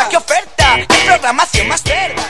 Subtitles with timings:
[0.00, 2.29] oferta, qué oferta, qué programación más verga.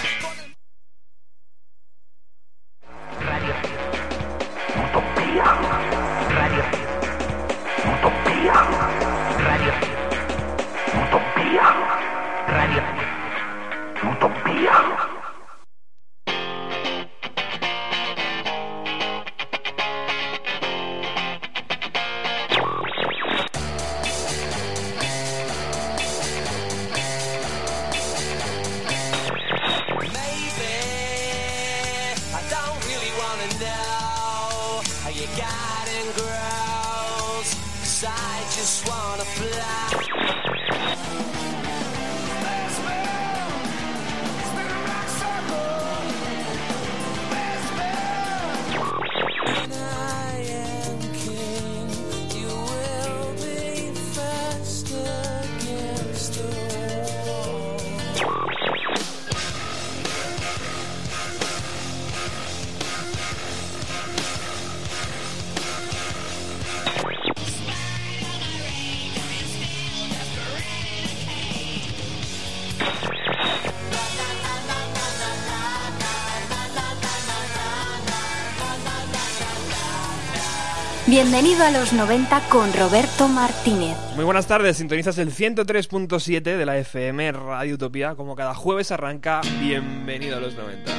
[81.60, 83.94] Bienvenido a los 90 con Roberto Martínez.
[84.16, 88.14] Muy buenas tardes, sintonizas el 103.7 de la FM Radio Utopía.
[88.14, 90.90] Como cada jueves arranca, bienvenido a los 90.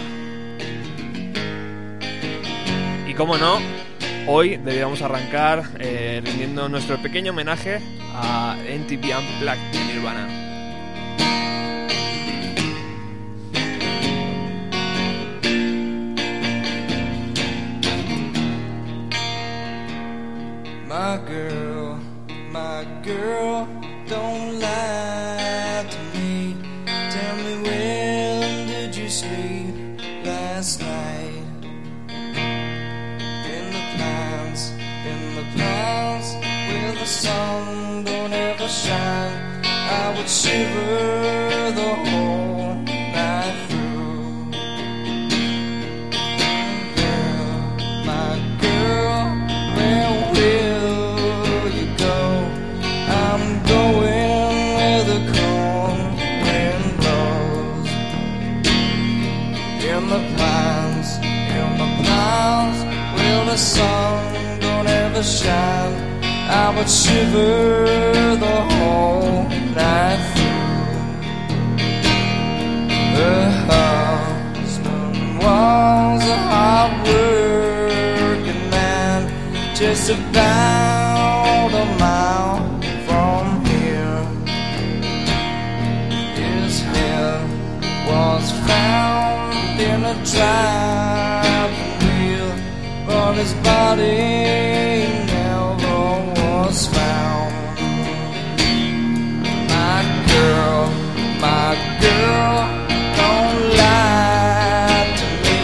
[3.08, 3.58] Y como no,
[4.28, 7.80] hoy deberíamos arrancar eh, rindiendo nuestro pequeño homenaje
[8.14, 10.50] a NTV Unplugged de Nirvana.
[21.12, 22.00] My girl,
[22.52, 23.67] my girl,
[24.08, 24.50] don't
[63.51, 66.23] the sun don't ever shine,
[66.63, 69.44] I would shiver the whole
[69.75, 70.85] night through.
[73.17, 79.19] Her husband was a hard working man,
[79.75, 82.59] just about a mile
[83.06, 84.23] from here.
[86.40, 87.50] His head
[88.07, 90.81] was found in a but
[93.41, 96.02] his body never
[96.38, 97.53] was found.
[99.75, 100.00] My
[100.31, 100.81] girl,
[101.47, 101.72] my
[102.06, 102.57] girl,
[103.19, 105.63] don't lie to me.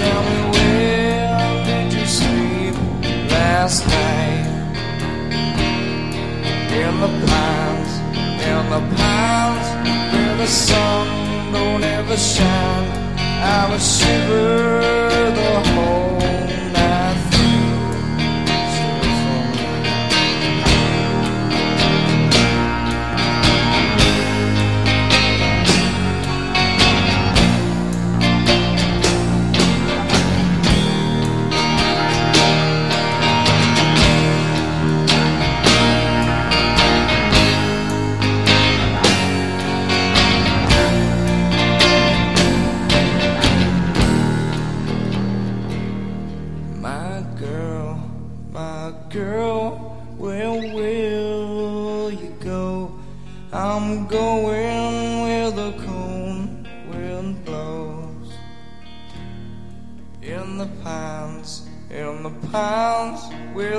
[0.00, 2.74] Tell me where did you sleep
[3.36, 4.48] last night?
[6.82, 7.92] In the pines,
[8.50, 9.68] in the pines,
[10.12, 11.06] where the sun
[11.52, 12.88] don't ever shine.
[13.56, 14.77] I would shiver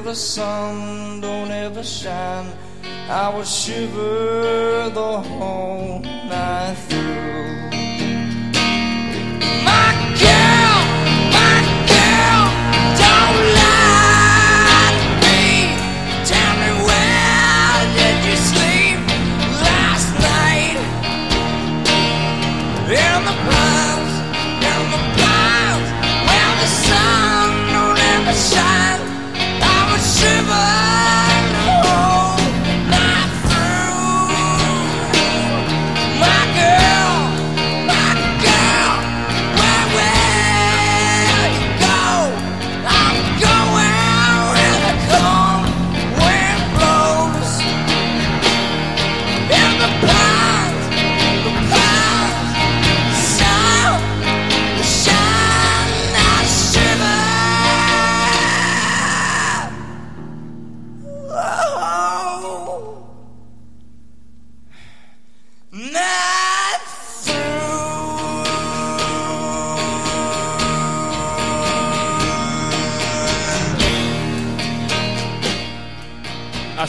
[0.02, 2.48] the sun don't ever shine,
[3.10, 7.59] I will shiver the whole night through.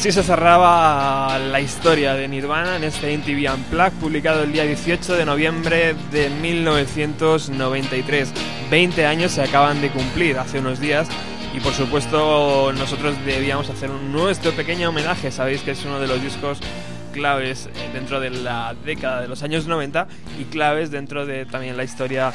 [0.00, 5.14] Así se cerraba la historia de Nirvana en este MTV Unplugged publicado el día 18
[5.14, 8.32] de noviembre de 1993.
[8.70, 11.06] 20 años se acaban de cumplir hace unos días
[11.52, 15.30] y por supuesto nosotros debíamos hacer nuestro pequeño homenaje.
[15.30, 16.60] Sabéis que es uno de los discos
[17.12, 20.08] claves eh, dentro de la década de los años 90
[20.38, 22.32] y claves dentro de también la historia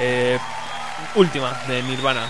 [0.00, 0.36] eh,
[1.14, 2.26] última de Nirvana.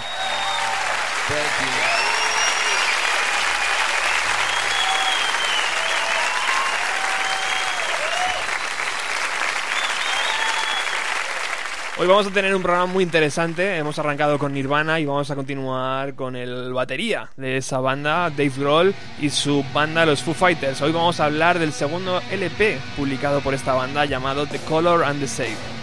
[12.05, 13.79] Hoy vamos a tener un programa muy interesante.
[13.79, 18.53] Hemos arrancado con Nirvana y vamos a continuar con el batería de esa banda, Dave
[18.59, 20.83] Grohl, y su banda, los Foo Fighters.
[20.83, 25.19] Hoy vamos a hablar del segundo LP publicado por esta banda llamado The Color and
[25.19, 25.74] the Shape.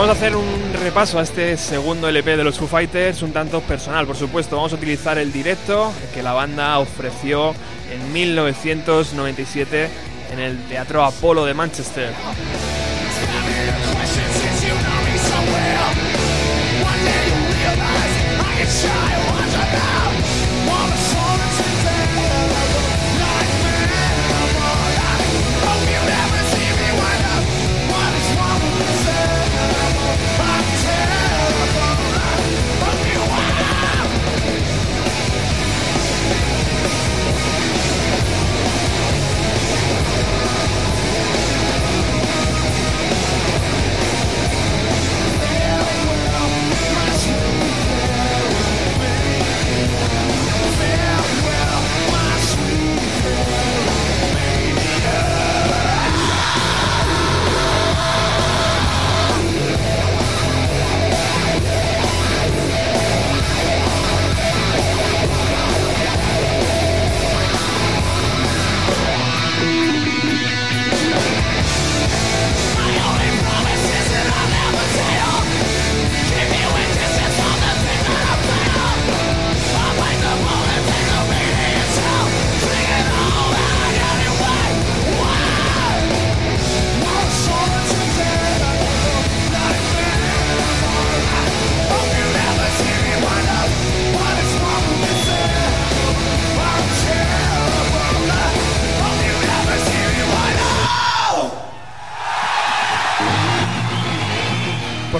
[0.00, 3.60] Vamos a hacer un repaso a este segundo LP de los Foo Fighters, un tanto
[3.60, 4.56] personal, por supuesto.
[4.56, 7.54] Vamos a utilizar el directo que la banda ofreció
[7.92, 9.90] en 1997
[10.32, 12.14] en el Teatro Apolo de Manchester.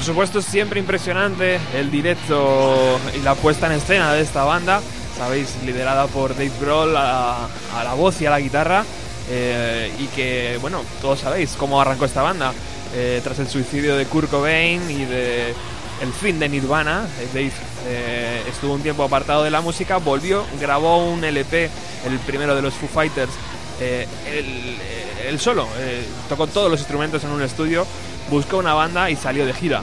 [0.01, 4.81] Por supuesto es siempre impresionante el directo y la puesta en escena de esta banda,
[5.19, 8.83] sabéis, liderada por Dave Grohl a, a la voz y a la guitarra,
[9.29, 12.55] eh, y que, bueno, todos sabéis cómo arrancó esta banda.
[12.95, 15.55] Eh, tras el suicidio de Kurt Cobain y de
[16.01, 17.53] el fin de Nirvana, Dave
[17.87, 21.69] eh, estuvo un tiempo apartado de la música, volvió, grabó un LP,
[22.07, 23.33] el primero de los Foo Fighters,
[23.81, 27.87] eh, él, eh, él solo, eh, tocó todos los instrumentos en un estudio,
[28.31, 29.83] buscó una banda y salió de gira.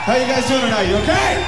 [0.00, 0.88] How you guys doing tonight?
[0.88, 1.44] You okay?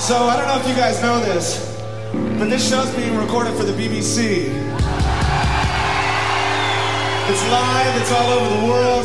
[0.00, 1.76] So I don't know if you guys know this,
[2.38, 4.48] but this show's being recorded for the BBC.
[7.28, 9.04] It's live, it's all over the world.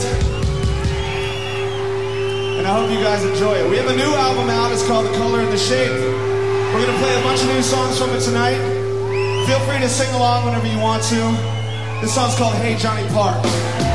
[2.60, 3.70] And I hope you guys enjoy it.
[3.70, 5.92] We have a new album out, it's called The Color and the Shape.
[5.92, 8.58] We're gonna play a bunch of new songs from it tonight.
[9.48, 11.61] Feel free to sing along whenever you want to.
[12.02, 13.91] This song's called Hey Johnny Park.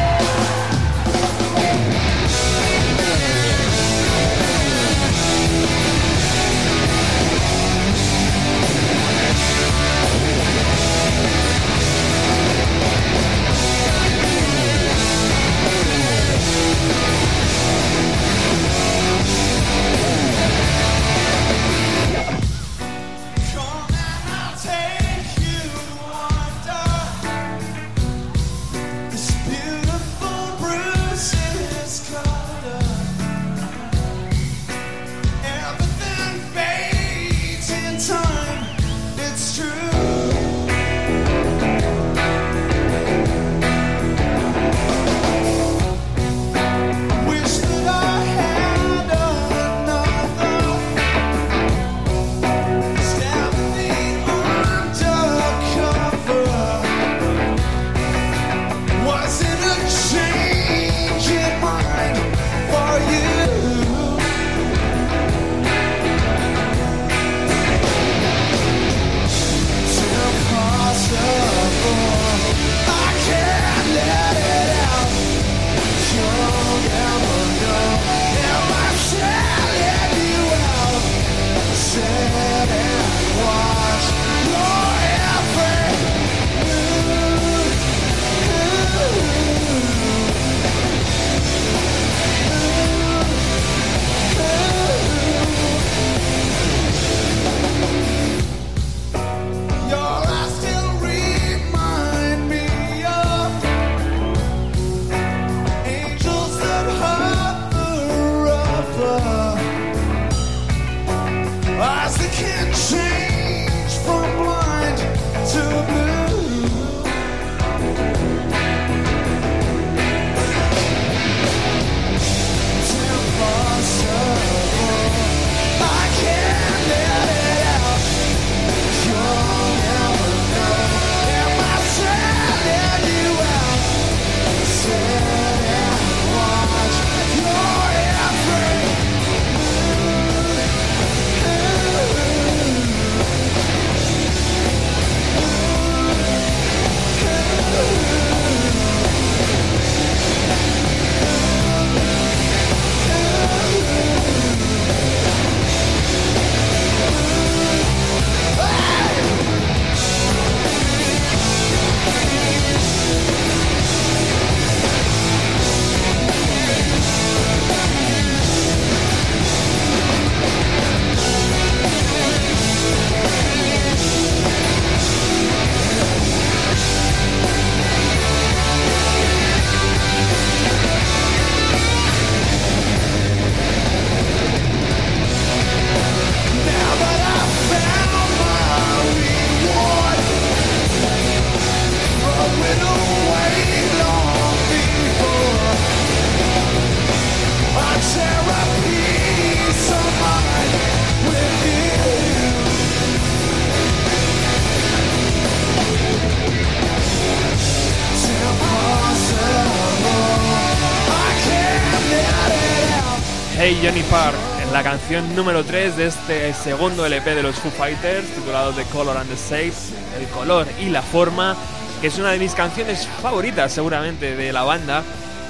[214.87, 219.29] Canción número 3 de este segundo LP de los Foo Fighters, titulado The Color and
[219.29, 219.73] the Shape,
[220.17, 221.57] el color y la forma,
[222.01, 225.03] que es una de mis canciones favoritas seguramente de la banda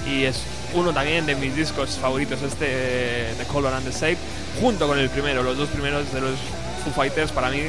[0.08, 0.40] y es
[0.72, 4.16] uno también de mis discos favoritos, este The Color and the Shape,
[4.58, 6.38] junto con el primero, los dos primeros de los
[6.82, 7.64] Foo Fighters para mí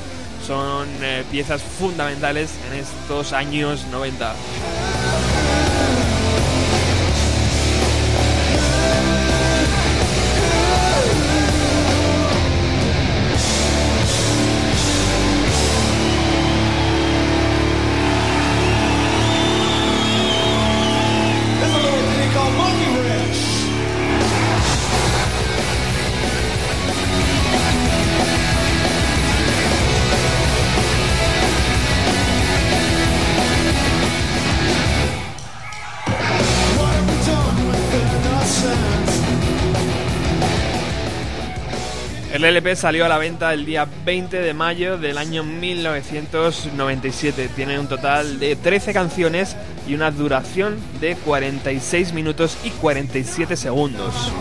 [0.47, 4.33] son eh, piezas fundamentales en estos años 90.
[42.57, 47.51] LP salió a la venta el día 20 de mayo del año 1997.
[47.55, 49.55] Tiene un total de 13 canciones
[49.87, 54.33] y una duración de 46 minutos y 47 segundos.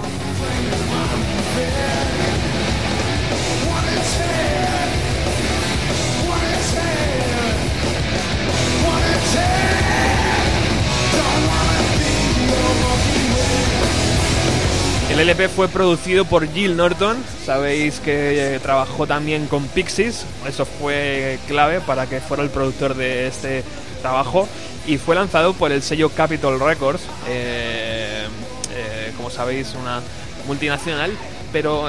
[15.17, 20.67] El LP fue producido por Jill Norton, sabéis que eh, trabajó también con Pixies, eso
[20.67, 23.65] fue clave para que fuera el productor de este
[24.03, 24.47] trabajo.
[24.87, 28.27] Y fue lanzado por el sello Capitol Records, eh,
[28.75, 30.03] eh, como sabéis una
[30.47, 31.11] multinacional,
[31.51, 31.87] pero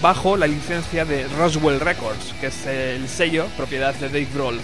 [0.00, 4.58] bajo la licencia de Roswell Records, que es el sello propiedad de Dave Grohl.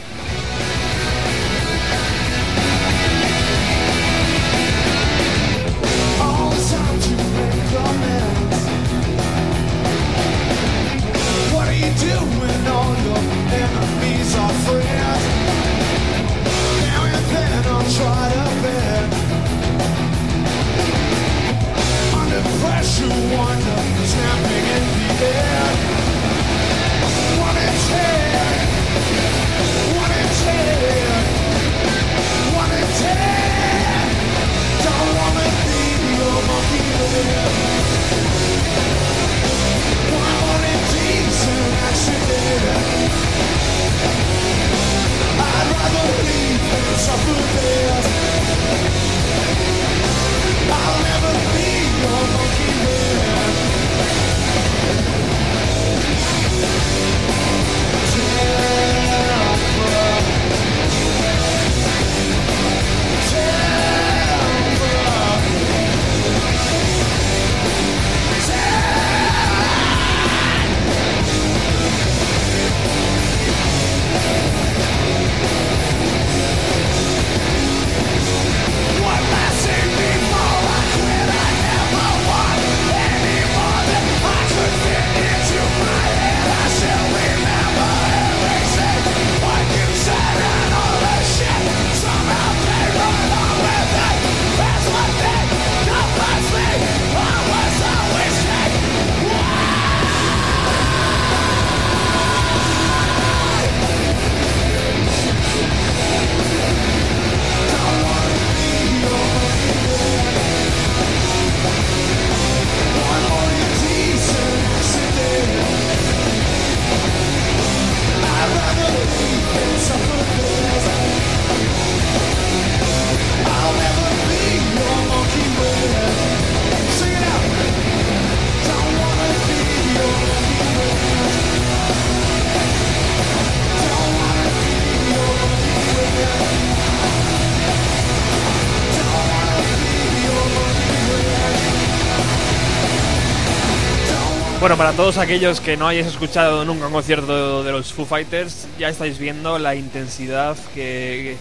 [144.60, 148.66] Bueno, para todos aquellos que no hayáis escuchado nunca un concierto de los Foo Fighters,
[148.78, 151.36] ya estáis viendo la intensidad que,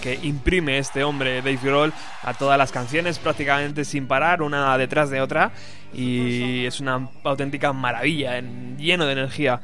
[0.00, 5.10] que imprime este hombre, Dave Grohl, a todas las canciones prácticamente sin parar, una detrás
[5.10, 5.50] de otra,
[5.92, 9.60] y es una auténtica maravilla, en- lleno de energía.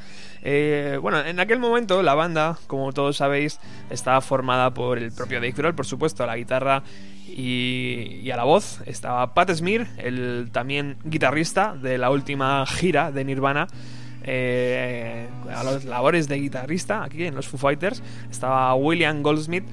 [0.48, 3.58] Eh, bueno, en aquel momento la banda, como todos sabéis,
[3.90, 6.84] estaba formada por el propio Dave Grohl, por supuesto, a la guitarra
[7.26, 8.80] y, a la voz.
[8.86, 13.66] Estaba Pat Smear, el también guitarrista de la última gira de Nirvana.
[14.22, 18.00] eh, a las labores de guitarrista aquí en los Foo Fighters.
[18.30, 19.64] Estaba William Goldsmith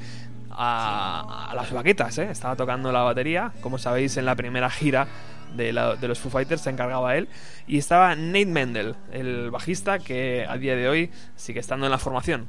[0.49, 2.29] a, a las baquetas, ¿eh?
[2.31, 3.51] estaba tocando la batería.
[3.61, 5.07] Como sabéis, en la primera gira
[5.55, 7.27] de, los Foo Fighters se encargaba él.
[7.67, 11.97] Y estaba Nate Mendel, el bajista que a día de hoy sigue estando en la
[11.97, 12.47] formación.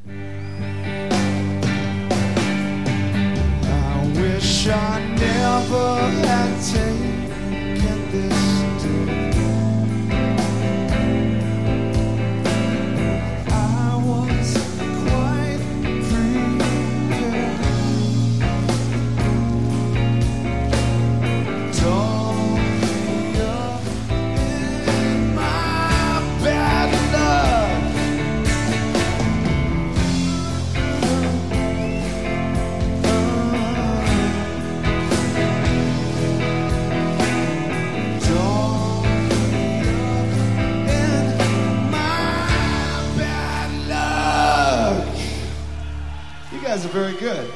[46.74, 47.52] guys are very good.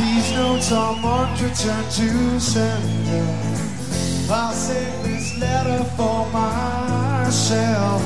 [0.00, 3.26] These notes are marked return to sender.
[4.30, 8.02] I'll save this letter for myself.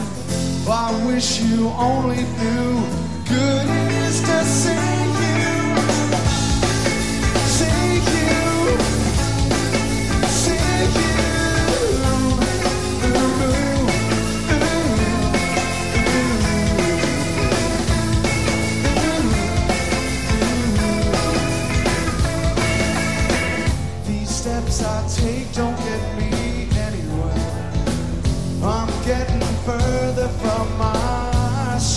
[0.68, 2.82] I wish you only knew
[3.28, 3.68] good
[4.02, 4.89] is to see.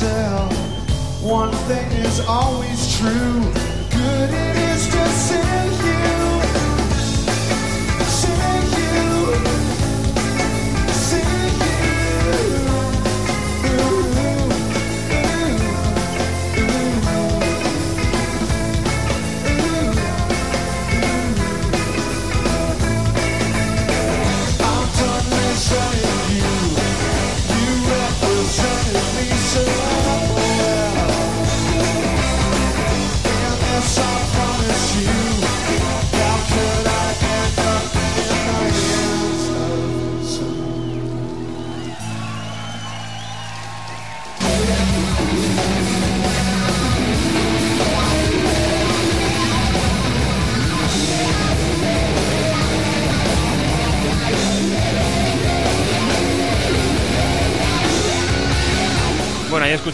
[0.03, 0.49] tell.
[1.21, 3.41] One thing is always true
[3.91, 4.52] good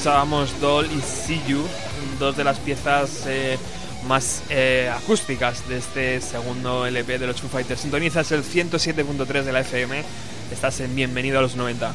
[0.10, 1.40] escuchábamos Doll y See
[2.18, 3.60] dos de las piezas eh,
[4.08, 7.82] más eh, acústicas de este segundo LP de los Foo Fighters.
[7.82, 10.04] Sintonizas el 107.3 de la FM,
[10.52, 11.94] estás en Bienvenido a los 90.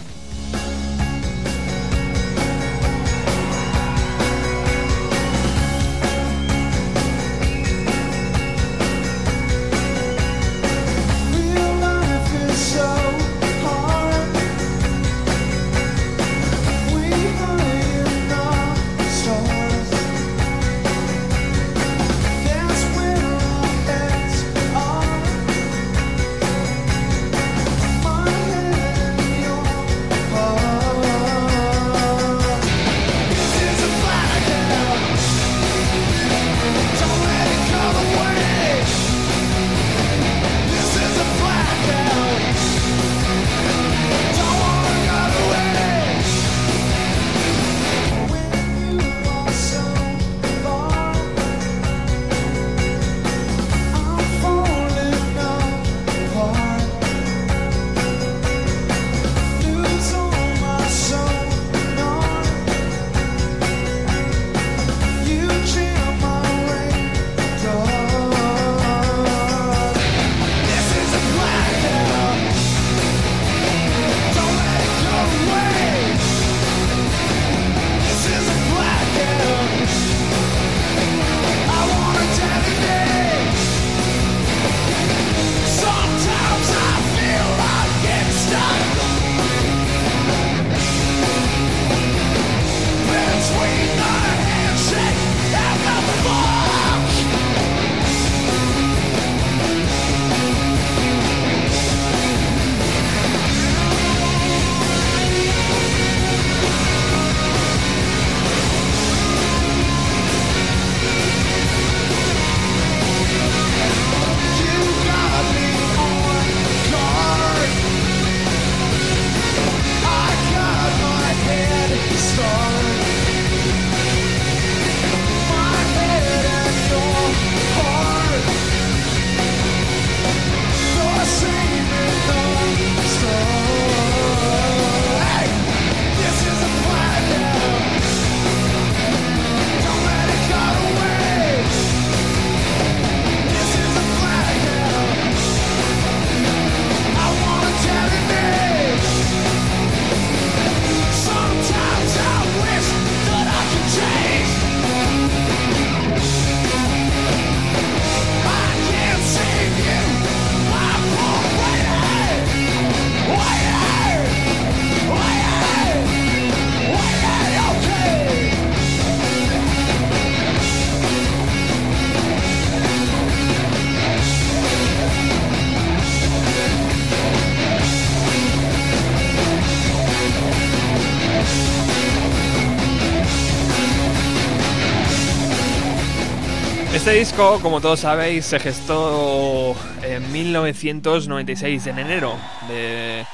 [187.25, 192.37] disco, como todos sabéis, se gestó en 1996, en enero
[192.69, 193.25] de,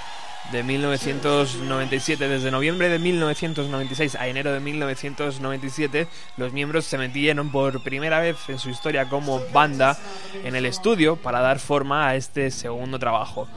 [0.62, 2.28] 1997.
[2.28, 8.36] Desde noviembre de 1996 a enero de 1997, los miembros se metieron por primera vez
[8.46, 9.98] en su historia como banda
[10.44, 13.48] en el estudio para dar forma a este segundo trabajo.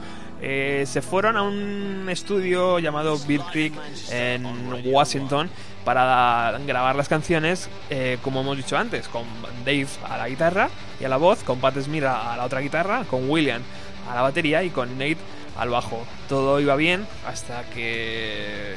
[0.42, 3.74] Eh, se fueron a un estudio llamado Beer Creek
[4.10, 4.48] en
[4.84, 5.52] Washington
[5.84, 9.24] para grabar las canciones, eh, como hemos dicho antes, con
[9.66, 10.70] Dave a la guitarra
[11.00, 13.62] y a la voz, con Pat Smear a la otra guitarra, con William
[14.10, 15.18] a la batería y con Nate
[15.58, 16.06] al bajo.
[16.28, 18.76] Todo iba bien hasta que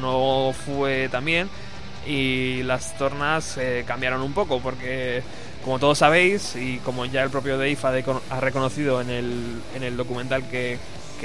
[0.00, 1.48] no fue tan bien
[2.06, 5.22] y las tornas eh, cambiaron un poco porque
[5.64, 7.76] como todos sabéis y como ya el propio Dave
[8.30, 10.78] ha, reconocido en el, en el documental que,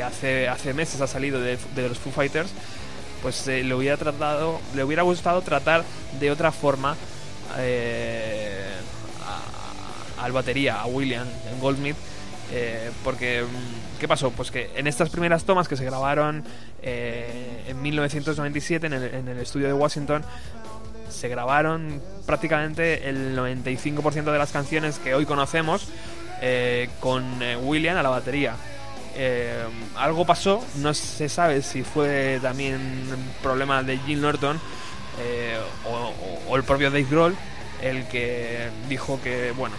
[0.04, 2.52] hace, hace meses ha salido de los Foo Fighters,
[3.22, 5.84] pues eh, le hubiera tratado, le hubiera gustado tratar
[6.20, 6.96] de otra forma
[7.58, 8.72] eh,
[10.20, 11.96] al batería, a William en Goldsmith,
[12.52, 14.32] eh, porque mm, ¿qué pasó?
[14.32, 16.44] Pues que en estas primeras tomas que se grabaron
[16.84, 20.24] en 1997 en el, en el estudio de Washington,
[21.10, 25.88] se grabaron prácticamente el 95% de las canciones que hoy conocemos
[27.00, 27.24] con
[27.64, 28.56] William a la batería.
[29.16, 29.66] Eh,
[29.98, 32.80] algo pasó, no se sabe si fue también
[33.44, 34.58] problema de Jim Norton
[35.20, 35.60] eh,
[36.48, 37.36] o, el propio Dave Grohl
[37.82, 39.76] el que dijo que bueno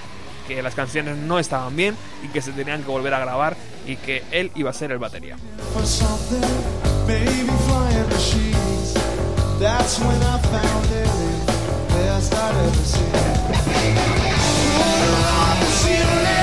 [0.47, 3.97] que las canciones no estaban bien y que se tenían que volver a grabar y
[3.97, 5.37] que él iba a ser el batería.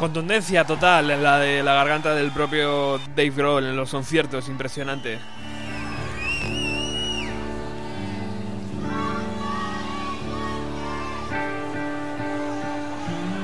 [0.00, 5.18] Contundencia total en la de la garganta del propio Dave Grohl en los conciertos, impresionante.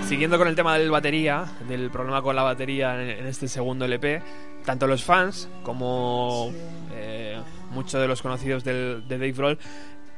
[0.09, 4.23] Siguiendo con el tema del batería, del problema con la batería en este segundo LP,
[4.64, 6.51] tanto los fans como
[6.95, 7.38] eh,
[7.71, 9.59] muchos de los conocidos de Dave Grohl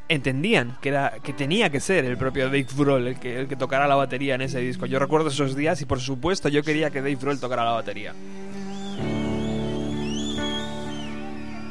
[0.09, 3.57] entendían que, era, que tenía que ser el propio Dave Grohl el que, el que
[3.57, 4.87] tocara la batería en ese disco.
[4.87, 8.15] Yo recuerdo esos días y por supuesto yo quería que Dave Grohl tocara la batería.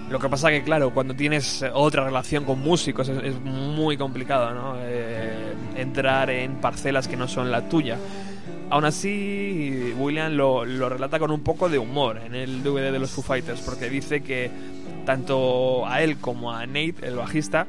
[0.09, 4.75] Lo que pasa que, claro, cuando tienes otra relación con músicos es, muy complicado, ¿no?
[4.79, 7.97] Eh, entrar en parcelas que no son la tuya.
[8.69, 12.99] Aún así, William lo, lo, relata con un poco de humor en el DVD de
[12.99, 14.49] los Foo Fighters, porque dice que
[15.05, 17.67] tanto a él como a Nate, el bajista,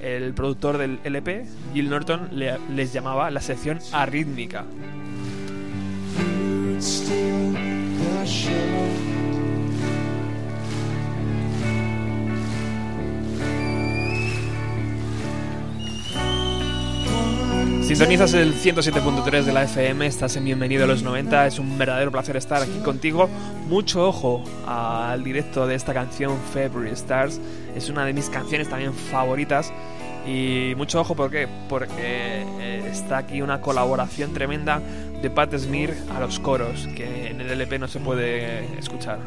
[0.00, 4.64] el productor del LP, Gil Norton, les llamaba la sección arrítmica.
[17.86, 22.10] Sintonizas el 107.3 de la FM, estás en Bienvenido a los 90, es un verdadero
[22.10, 23.30] placer estar aquí contigo.
[23.68, 27.40] Mucho ojo al directo de esta canción February Stars,
[27.76, 29.72] es una de mis canciones también favoritas.
[30.26, 31.46] Y mucho ojo, ¿por qué?
[31.68, 34.82] Porque eh, está aquí una colaboración tremenda
[35.22, 39.20] de Pat Smear a los coros, que en el LP no se puede escuchar.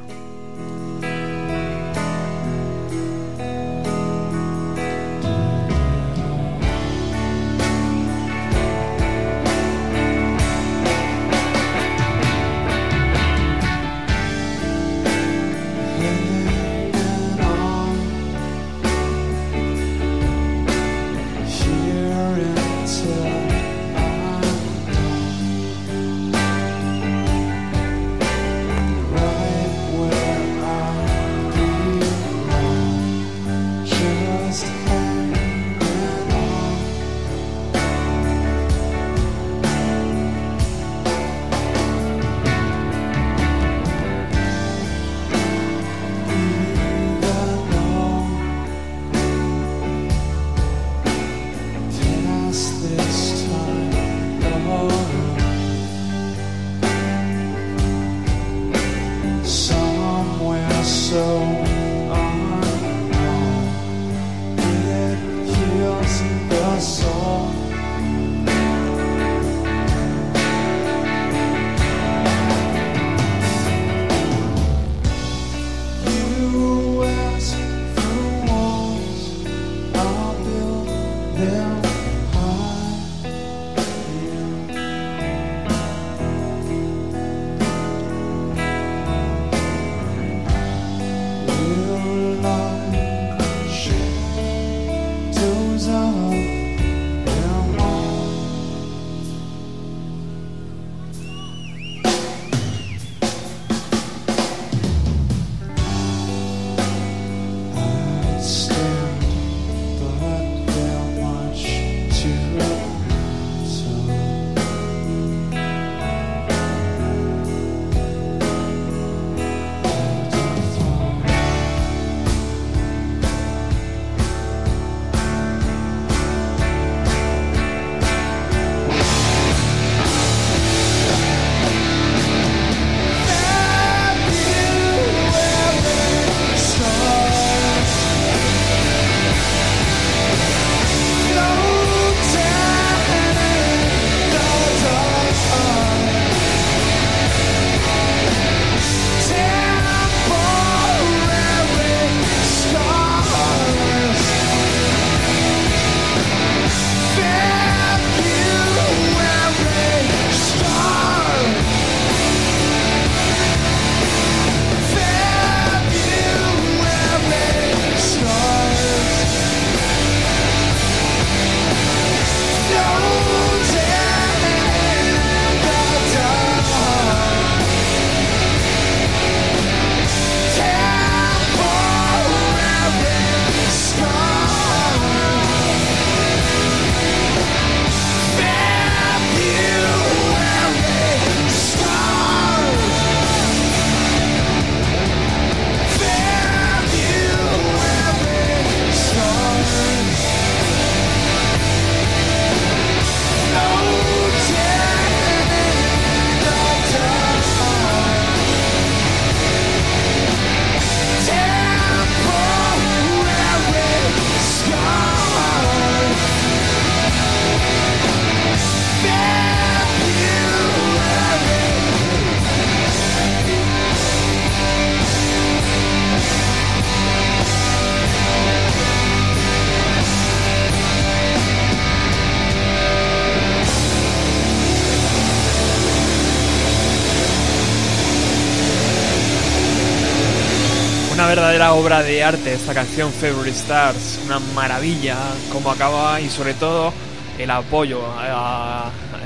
[241.29, 245.15] Verdadera obra de arte esta canción February Stars, una maravilla
[245.51, 246.91] cómo acaba y sobre todo
[247.37, 248.01] el apoyo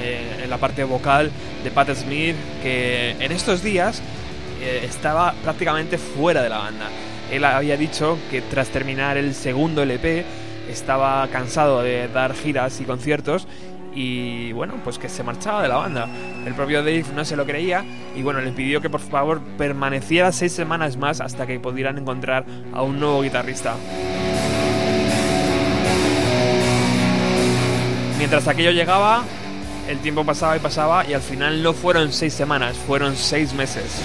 [0.02, 1.32] eh, en la parte vocal
[1.64, 4.02] de Pat Smith que en estos días
[4.62, 6.90] eh, estaba prácticamente fuera de la banda.
[7.32, 10.26] Él había dicho que tras terminar el segundo LP
[10.70, 13.48] estaba cansado de dar giras y conciertos
[13.96, 16.08] y bueno, pues que se marchaba de la banda.
[16.46, 17.86] El propio Dave no se lo creía
[18.16, 22.46] y bueno, le pidió que por favor permaneciera seis semanas más hasta que pudieran encontrar
[22.74, 23.76] a un nuevo guitarrista.
[28.18, 29.24] Mientras aquello llegaba,
[29.88, 34.02] el tiempo pasaba y pasaba y al final no fueron seis semanas, fueron seis meses.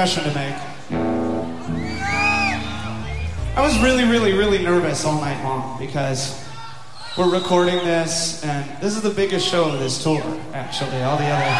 [0.00, 0.56] Confession to make.
[3.54, 6.42] I was really, really, really nervous all night long because
[7.18, 10.22] we're recording this, and this is the biggest show of this tour,
[10.54, 11.02] actually.
[11.02, 11.52] All the other.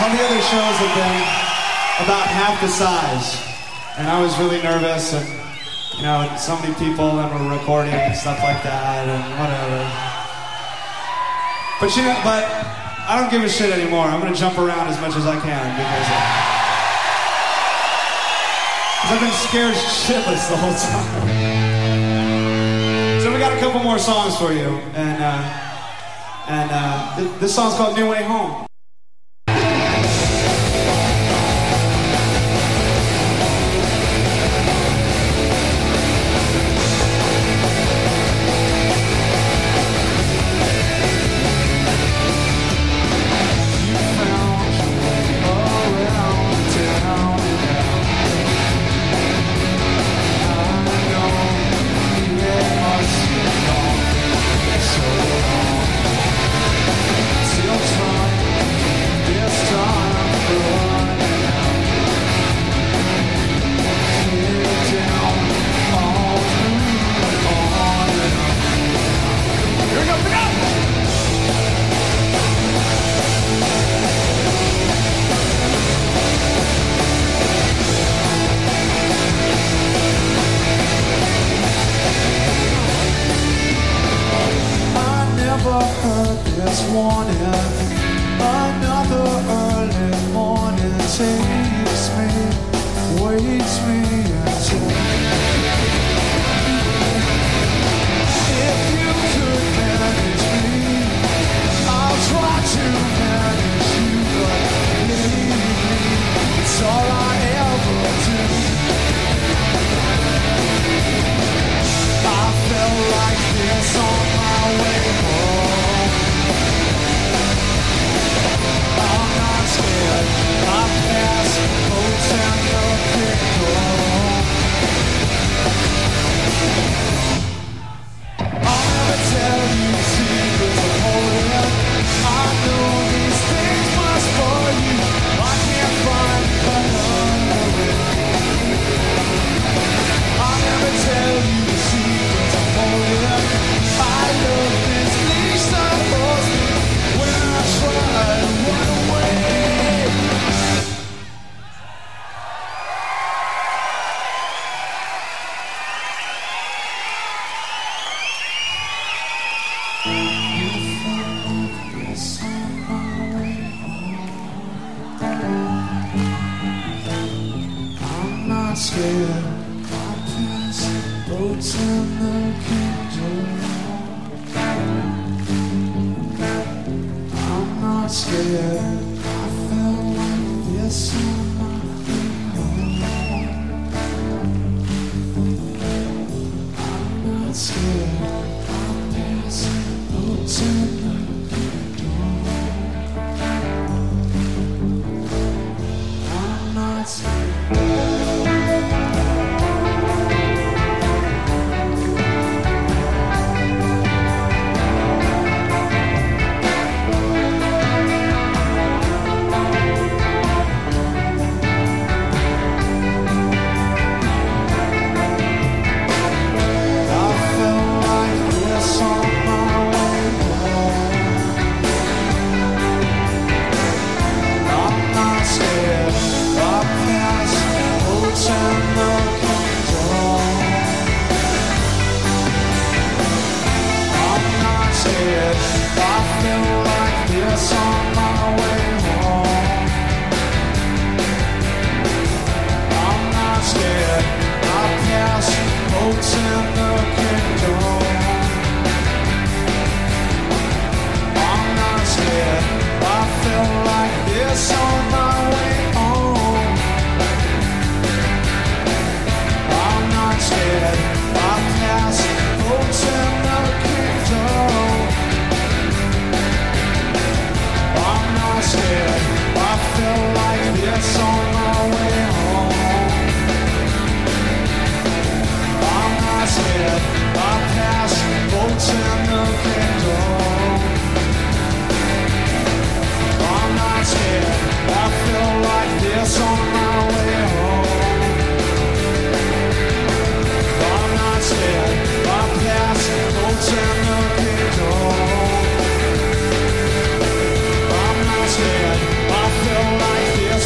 [0.00, 1.20] All the other shows have been
[2.08, 3.36] about half the size.
[3.98, 5.28] And I was really nervous, and,
[5.98, 9.84] you know, so many people, and we're recording and stuff like that, and whatever.
[11.80, 14.04] But, you know, but I don't give a shit anymore.
[14.06, 16.06] I'm gonna jump around as much as I can because.
[19.00, 21.28] Because I've been scared shitless the whole time.
[23.22, 25.42] So we got a couple more songs for you, and uh,
[26.48, 28.66] and uh, th- this song's called "New Way Home."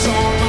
[0.03, 0.39] share.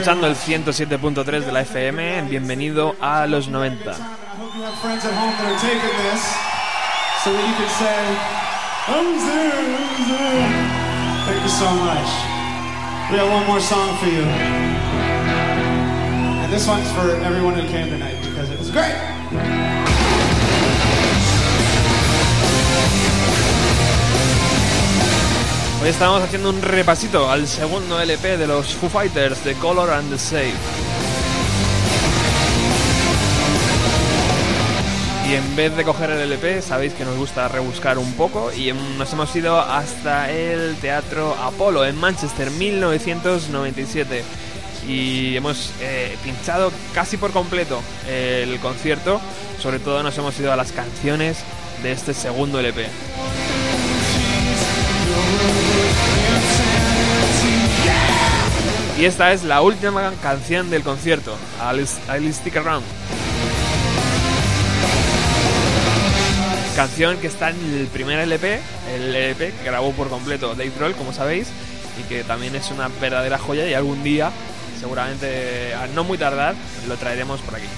[0.00, 2.22] Escuchando el 107.3 de la FM.
[2.22, 3.90] Bienvenido a los 90.
[3.90, 6.24] I hope you have friends at home that are taking this
[7.22, 8.00] so that you can say,
[8.88, 10.48] I'm there, I'm there.
[11.26, 12.08] Thank you so much.
[13.10, 14.24] We have one more song for you.
[16.40, 18.29] And this one's for everyone who came tonight
[25.82, 30.10] Hoy estamos haciendo un repasito al segundo LP de los Foo Fighters, The Color and
[30.10, 30.52] the Shape.
[35.26, 38.70] Y en vez de coger el LP, sabéis que nos gusta rebuscar un poco y
[38.98, 44.22] nos hemos ido hasta el Teatro Apolo en Manchester, 1997.
[44.86, 49.18] Y hemos eh, pinchado casi por completo el concierto.
[49.58, 51.38] Sobre todo nos hemos ido a las canciones
[51.82, 52.86] de este segundo LP.
[59.00, 62.84] Y esta es la última canción del concierto, I'll, Stick Around.
[66.76, 68.60] Canción que está en el primer LP,
[68.94, 71.48] el LP que grabó por completo Dave Grohl, como sabéis,
[71.98, 74.32] y que también es una verdadera joya y algún día,
[74.78, 76.54] seguramente a no muy tardar,
[76.86, 77.68] lo traeremos por aquí.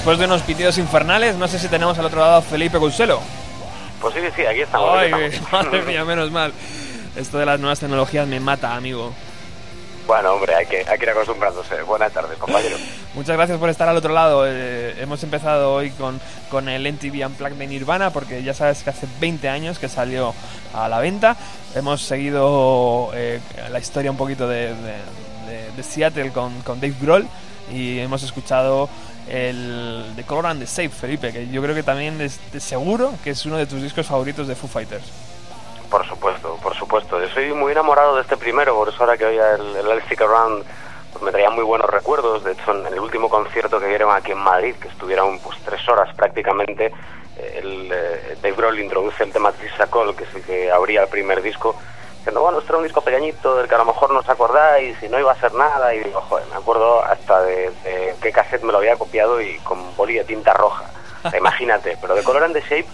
[0.00, 3.20] Después de unos pitidos infernales, no sé si tenemos al otro lado a Felipe Couselo.
[4.00, 4.96] Pues sí, sí, aquí estamos.
[4.96, 5.52] Ay, aquí estamos.
[5.66, 6.54] madre mía, menos mal.
[7.16, 9.12] Esto de las nuevas tecnologías me mata, amigo.
[10.06, 11.82] Bueno, hombre, hay que, hay que ir acostumbrándose.
[11.82, 12.78] Buenas tardes, compañero.
[13.14, 14.44] Muchas gracias por estar al otro lado.
[14.48, 16.18] Eh, hemos empezado hoy con,
[16.50, 20.32] con el NTV Unplugged de Nirvana porque ya sabes que hace 20 años que salió
[20.72, 21.36] a la venta.
[21.74, 23.38] Hemos seguido eh,
[23.70, 24.74] la historia un poquito de, de-
[25.46, 27.26] de- de Seattle con, con Dave Grohl
[27.70, 28.88] y hemos escuchado
[29.28, 33.12] el The Color and the Shape, Felipe, que yo creo que también es de seguro
[33.22, 35.04] que es uno de tus discos favoritos de Foo Fighters.
[35.90, 37.20] Por supuesto, por supuesto.
[37.20, 40.20] Yo soy muy enamorado de este primero, por eso ahora que oía el, el Stick
[40.20, 40.64] Around
[41.12, 42.44] pues me traía muy buenos recuerdos.
[42.44, 45.86] De hecho, en el último concierto que dieron aquí en Madrid, que estuvieron pues tres
[45.88, 46.92] horas prácticamente,
[47.36, 51.02] eh, el, eh, Dave Grohl introduce el tema Trisha Cole, que es el que abría
[51.02, 51.76] el primer disco,
[52.20, 55.02] diciendo, bueno, este era un disco pequeñito del que a lo mejor no os acordáis
[55.02, 55.94] y no iba a ser nada.
[55.94, 59.58] Y digo, joder, me acuerdo hasta de, de qué cassette me lo había copiado y
[59.58, 60.84] con boli de tinta roja.
[61.36, 62.86] Imagínate, pero de Color and the Shape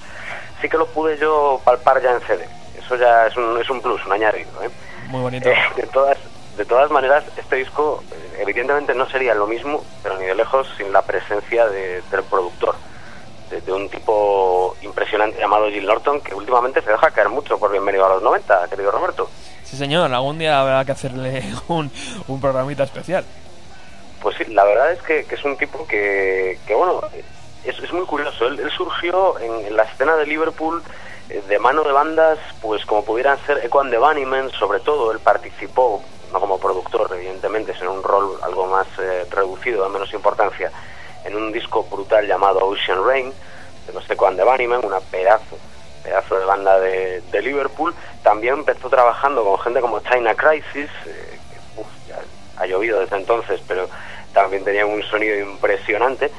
[0.61, 2.49] sí que lo pude yo palpar ya en CD.
[2.79, 4.51] Eso ya es un, es un plus, un añadido.
[4.63, 4.71] ¿eh?
[5.09, 5.49] Muy bonito.
[5.49, 6.19] Eh, de todas
[6.57, 8.03] de todas maneras este disco
[8.39, 12.75] evidentemente no sería lo mismo pero ni de lejos sin la presencia de- del productor
[13.51, 17.71] de, de un tipo impresionante llamado Jill Norton que últimamente se deja caer mucho por
[17.71, 19.29] bienvenido a los 90 querido Roberto
[19.67, 21.91] Sí, señor, algún día habrá que hacerle un,
[22.29, 23.25] un programita especial.
[24.23, 27.01] Pues sí, la verdad es que, que es un tipo que, que bueno,
[27.65, 28.47] es, es muy curioso.
[28.47, 30.83] Él, él surgió en, en la escena de Liverpool
[31.29, 35.11] eh, de mano de bandas, pues como pudieran ser Echo and the Bunnymen, sobre todo.
[35.11, 36.01] Él participó,
[36.33, 40.71] no como productor, evidentemente, sino en un rol algo más eh, reducido, de menos importancia,
[41.27, 43.33] en un disco brutal llamado Ocean Rain,
[43.87, 45.59] de los Echo and the Bunnymen, una pedazo
[46.07, 47.93] pedazo de banda de, de Liverpool.
[48.23, 52.19] También empezó trabajando con gente como China Crisis, eh, que, uf, ya
[52.59, 53.89] ha llovido desde entonces, pero
[54.33, 56.31] también tenía un sonido impresionante.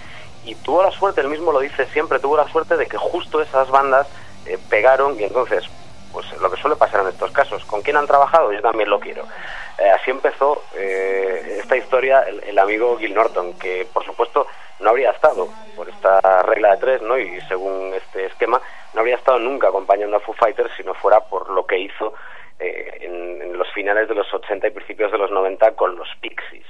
[0.46, 3.42] Y tuvo la suerte, él mismo lo dice siempre, tuvo la suerte de que justo
[3.42, 4.08] esas bandas
[4.46, 5.66] eh, pegaron y entonces,
[6.14, 8.54] pues lo que suele pasar en estos casos, ¿con quién han trabajado?
[8.54, 9.24] Yo también lo quiero.
[9.78, 14.48] Eh, así empezó eh, esta historia el, el amigo Gil Norton, que por supuesto
[14.80, 17.18] no habría estado por esta regla de tres, ¿no?
[17.18, 18.62] Y según este esquema,
[18.94, 22.14] no habría estado nunca acompañando a Foo Fighters si no fuera por lo que hizo
[22.60, 26.66] eh, en, los finales de los 80 y principios de los 90 con los Pixies.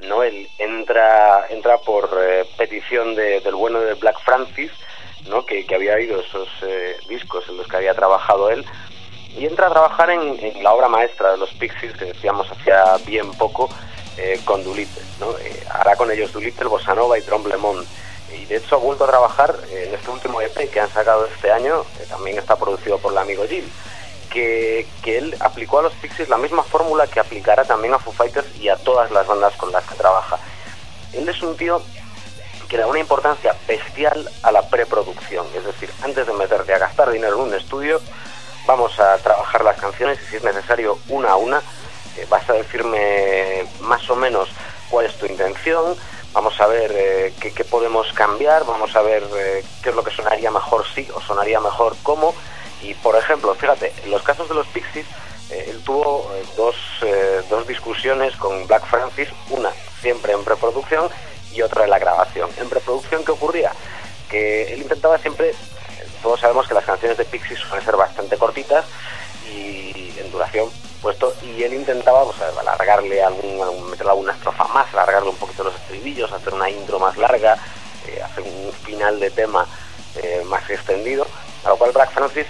[0.00, 0.22] ¿no?
[0.24, 4.72] Él entra, entra por eh, petición de- del bueno de Black Francis,
[5.28, 5.46] ¿no?
[5.46, 8.64] que, que había oído esos eh, discos en los que había trabajado él,
[9.36, 12.84] y entra a trabajar en, en la obra maestra de los Pixies, que decíamos hacía
[13.06, 13.68] bien poco,
[14.16, 15.02] eh, con Doolittle.
[15.20, 15.36] ¿no?
[15.38, 17.86] Eh, hará con ellos Doolittle, Bossa Nova y Tromblemont.
[18.32, 21.26] Y de hecho ha vuelto a trabajar eh, en este último EP que han sacado
[21.26, 23.70] este año, que también está producido por el amigo Jill,
[24.30, 28.12] que, que él aplicó a los Pixies la misma fórmula que aplicará también a Foo
[28.12, 30.38] Fighters y a todas las bandas con las que trabaja.
[31.12, 31.80] Él es un tío
[32.68, 37.10] que da una importancia bestial a la preproducción, es decir, antes de meterte a gastar
[37.10, 38.00] dinero en un estudio,
[38.66, 41.62] vamos a trabajar las canciones y si es necesario una a una,
[42.28, 44.48] vas a decirme más o menos
[44.90, 45.96] cuál es tu intención,
[46.32, 50.10] vamos a ver eh, qué, podemos cambiar, vamos a ver eh, qué es lo que
[50.10, 52.34] sonaría mejor sí o sonaría mejor cómo.
[52.82, 55.06] Y por ejemplo, fíjate, en los casos de los Pixies,
[55.50, 61.08] eh, él tuvo eh, dos, eh, dos discusiones con Black Francis, una siempre en preproducción
[61.52, 62.50] y otra en la grabación.
[62.58, 63.72] En preproducción, ¿qué ocurría?
[64.28, 65.54] Que él intentaba siempre, eh,
[66.22, 68.84] todos sabemos que las canciones de Pixies suelen ser bastante cortitas
[69.46, 70.70] y en duración
[71.04, 75.74] puesto y él intentaba pues, alargarle algún, meterle alguna estrofa más, alargarle un poquito los
[75.74, 77.58] estribillos, hacer una intro más larga,
[78.08, 79.66] eh, hacer un final de tema
[80.16, 81.26] eh, más extendido,
[81.64, 82.46] a lo cual Black Francis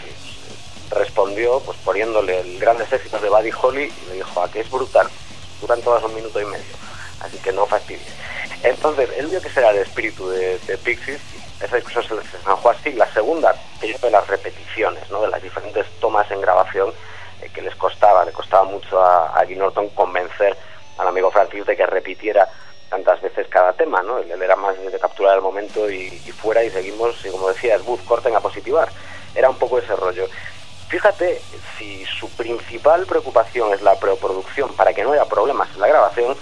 [0.91, 5.09] respondió pues poniéndole el grandes éxitos de Buddy Holly y le dijo, aquí es brutal,
[5.61, 6.75] duran todas un minuto y medio,
[7.21, 8.15] así que no fastidies.
[8.63, 11.21] Entonces, él vio que ese era el espíritu de, de Pixies,
[11.61, 12.93] esa discusión se zanjó así.
[12.93, 15.23] La segunda, que de las repeticiones, ¿no?
[15.23, 16.93] de las diferentes tomas en grabación
[17.51, 20.57] que les costaba, le costaba mucho a, a Norton convencer
[20.99, 22.49] al amigo Francis de que repitiera
[22.89, 24.19] tantas veces cada tema, ¿no?
[24.19, 28.05] Él, era más de capturar el momento y, fuera y seguimos, y como decía, Booth,
[28.05, 28.89] corten a positivar.
[29.35, 30.29] Era un poco ese rollo.
[30.89, 31.41] Fíjate,
[31.77, 36.37] si su principal preocupación es la preproducción para que no haya problemas en la grabación,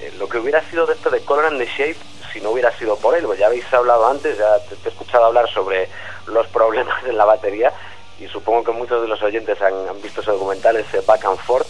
[0.00, 1.96] eh, lo que hubiera sido de esto de Color and the Shape
[2.32, 5.26] si no hubiera sido por él, pues ya habéis hablado antes, ya te he escuchado
[5.26, 5.88] hablar sobre
[6.26, 7.72] los problemas en la batería
[8.20, 11.66] y supongo que muchos de los oyentes han, visto ese documental, ese back and forth.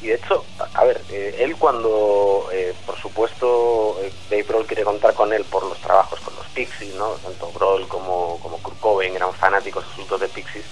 [0.00, 0.44] Y de hecho,
[0.74, 5.44] a ver, eh, él cuando, eh, por supuesto, eh, Dave Grohl quiere contar con él
[5.44, 7.10] por los trabajos con los Pixies, ¿no?
[7.22, 10.64] Tanto Grohl como, como Kurt Cobain eran fanáticos absolutos de Pixies.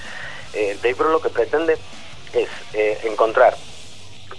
[0.52, 1.78] Eh, Dave Grohl lo que pretende
[2.32, 3.56] es eh, encontrar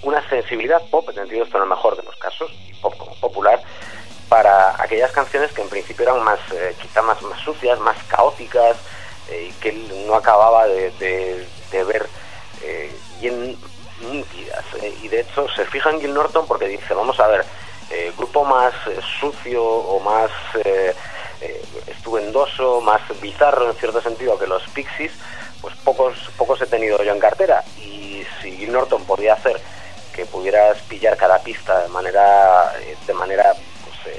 [0.03, 3.61] una sensibilidad pop, entendido esto en el mejor de los casos, y pop como popular,
[4.29, 8.77] para aquellas canciones que en principio eran más, eh, quizá más, más sucias, más caóticas,
[9.29, 12.07] eh, que él no acababa de, ver
[12.63, 13.57] eh, bien
[14.09, 14.65] nítidas.
[14.81, 17.45] eh, y de hecho se fija en Gil Norton porque dice, vamos a ver,
[17.89, 20.31] eh, grupo más eh, sucio o más
[21.87, 25.11] estupendoso, más bizarro en cierto sentido que los Pixies,
[25.61, 27.63] pues pocos, pocos he tenido yo en cartera.
[27.77, 29.59] Y si Gil Norton podía hacer
[30.13, 32.73] que pudieras pillar cada pista de manera,
[33.07, 33.53] de manera
[33.83, 34.17] pues,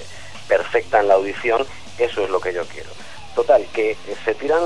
[0.48, 1.66] perfecta en la audición,
[1.98, 2.90] eso es lo que yo quiero.
[3.34, 4.60] Total, que se tiran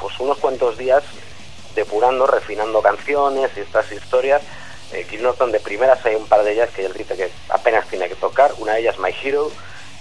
[0.00, 1.02] pues unos cuantos días
[1.74, 4.42] depurando, refinando canciones y estas historias.
[4.92, 7.86] Eh, Gil Norton de primeras hay un par de ellas que él dice que apenas
[7.88, 8.52] tiene que tocar.
[8.58, 9.50] Una de ellas My Hero,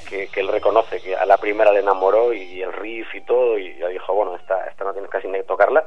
[0.07, 3.57] que, que él reconoce que a la primera le enamoró y el riff y todo,
[3.57, 5.83] y ya dijo, bueno, esta, esta no tienes casi ni que tocarla.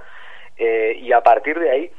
[0.56, 1.90] Eh, y a partir de ahí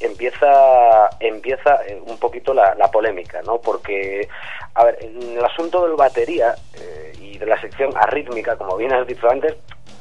[0.00, 3.60] empieza empieza eh, un poquito la, la polémica, ¿no?
[3.60, 4.28] Porque,
[4.74, 6.83] a ver, en el asunto del batería eh,
[7.46, 9.54] la sección arrítmica, como bien has dicho antes,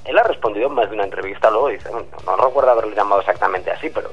[0.05, 3.21] él ha respondido en más de una entrevista luego, dice, no, no recuerdo haberle llamado
[3.21, 4.11] exactamente así, pero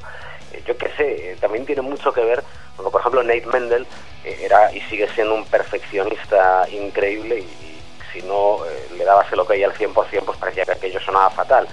[0.53, 2.43] eh, yo qué sé, eh, también tiene mucho que ver,
[2.77, 3.87] porque por ejemplo Nate Mendel
[4.25, 7.71] eh, era y sigue siendo un perfeccionista increíble y,
[8.13, 11.69] si no eh, le dabas el ok al 100%, pues parecía que aquello sonaba fatal.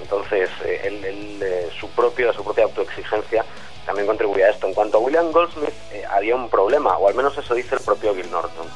[0.00, 3.44] Entonces, eh, él, él, eh, su, propio, su propia autoexigencia
[3.84, 4.66] también contribuía a esto.
[4.66, 7.82] En cuanto a William Goldsmith, eh, había un problema, o al menos eso dice el
[7.82, 8.66] propio Gil Norton.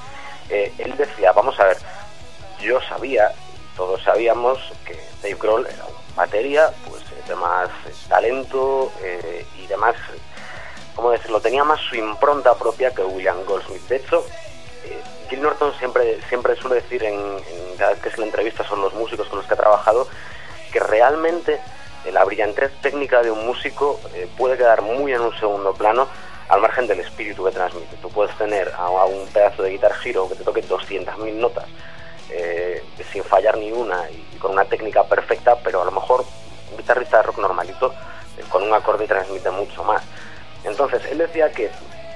[0.49, 1.79] Eh, él decía, vamos a ver,
[2.61, 3.33] yo sabía,
[3.77, 9.47] todos sabíamos, que Dave Grohl era un batería, pues eh, de más eh, talento eh,
[9.59, 9.95] y demás,
[10.95, 11.41] ¿cómo decirlo?
[11.41, 13.87] Tenía más su impronta propia que William Goldsmith.
[13.89, 14.25] De hecho,
[15.29, 18.83] Gil Norton siempre, siempre suele decir en, en cada vez que se le entrevista son
[18.83, 20.07] los músicos con los que ha trabajado,
[20.73, 21.61] que realmente
[22.11, 24.01] la brillantez técnica de un músico
[24.37, 26.09] puede quedar muy en un segundo plano
[26.53, 27.97] al margen del espíritu que transmite.
[27.97, 31.65] Tú puedes tener a, un pedazo de Guitar Hero que te toque 200.000 notas
[32.29, 36.27] eh, sin fallar ni una y, con una técnica perfecta, pero a lo mejor
[36.71, 37.95] un guitarrista de rock normalito
[38.37, 40.03] eh, con un acorde transmite mucho más.
[40.65, 41.71] Entonces, él decía que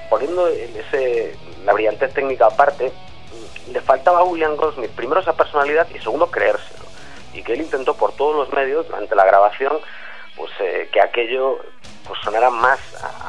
[0.07, 1.35] poniendo ese,
[1.65, 6.29] la brillantez técnica aparte, mm, le faltaba a William Goldsmith primero esa personalidad y segundo
[6.29, 6.85] creérselo.
[7.33, 9.79] Y que él intentó por todos los medios durante la grabación
[10.35, 11.57] pues eh, que aquello
[12.07, 12.79] pues sonara más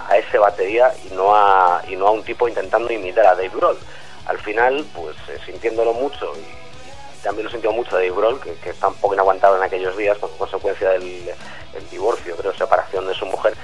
[0.08, 3.50] a, ese batería y no a y no a un tipo intentando imitar a Dave
[3.50, 3.78] Grohl.
[4.26, 8.88] Al final, pues eh, sintiéndolo mucho y, también lo sintió mucho Dave Grohl, que, está
[8.88, 11.30] un poco inaguantable en aquellos días como consecuencia del
[11.74, 13.54] el divorcio, creo, separación de su mujer,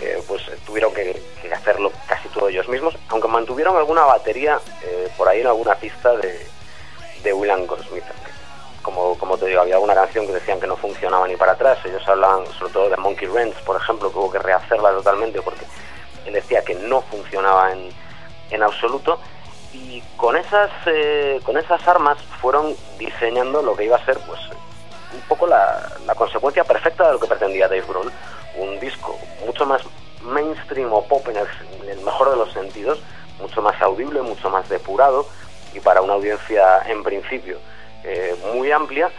[0.00, 1.20] eh, pues eh, tuvieron que,
[1.52, 6.16] hacerlo casi todos ellos mismos, aunque mantuvieron alguna batería eh, por ahí en alguna pista
[6.16, 6.46] de,
[7.22, 8.04] de William Goldsmith.
[8.84, 11.78] Como, como te digo, había alguna canción que decían que no funcionaba ni para atrás.
[11.86, 15.64] Ellos hablaban sobre todo de Monkey Ranch, por ejemplo, que hubo que rehacerla totalmente porque
[16.26, 17.88] él decía que no funcionaba en,
[18.50, 19.18] en absoluto.
[19.72, 24.38] Y con esas, eh, con esas armas fueron diseñando lo que iba a ser pues
[25.14, 28.12] un poco la, la consecuencia perfecta de lo que pretendía Dave Grohl.
[28.58, 29.80] un disco mucho más
[30.20, 31.46] mainstream o pop en el,
[31.82, 33.00] en el mejor de los sentidos,
[33.40, 35.26] mucho más audible, mucho más depurado
[35.72, 37.58] y para una audiencia en principio
[38.04, 39.10] eh, muy amplia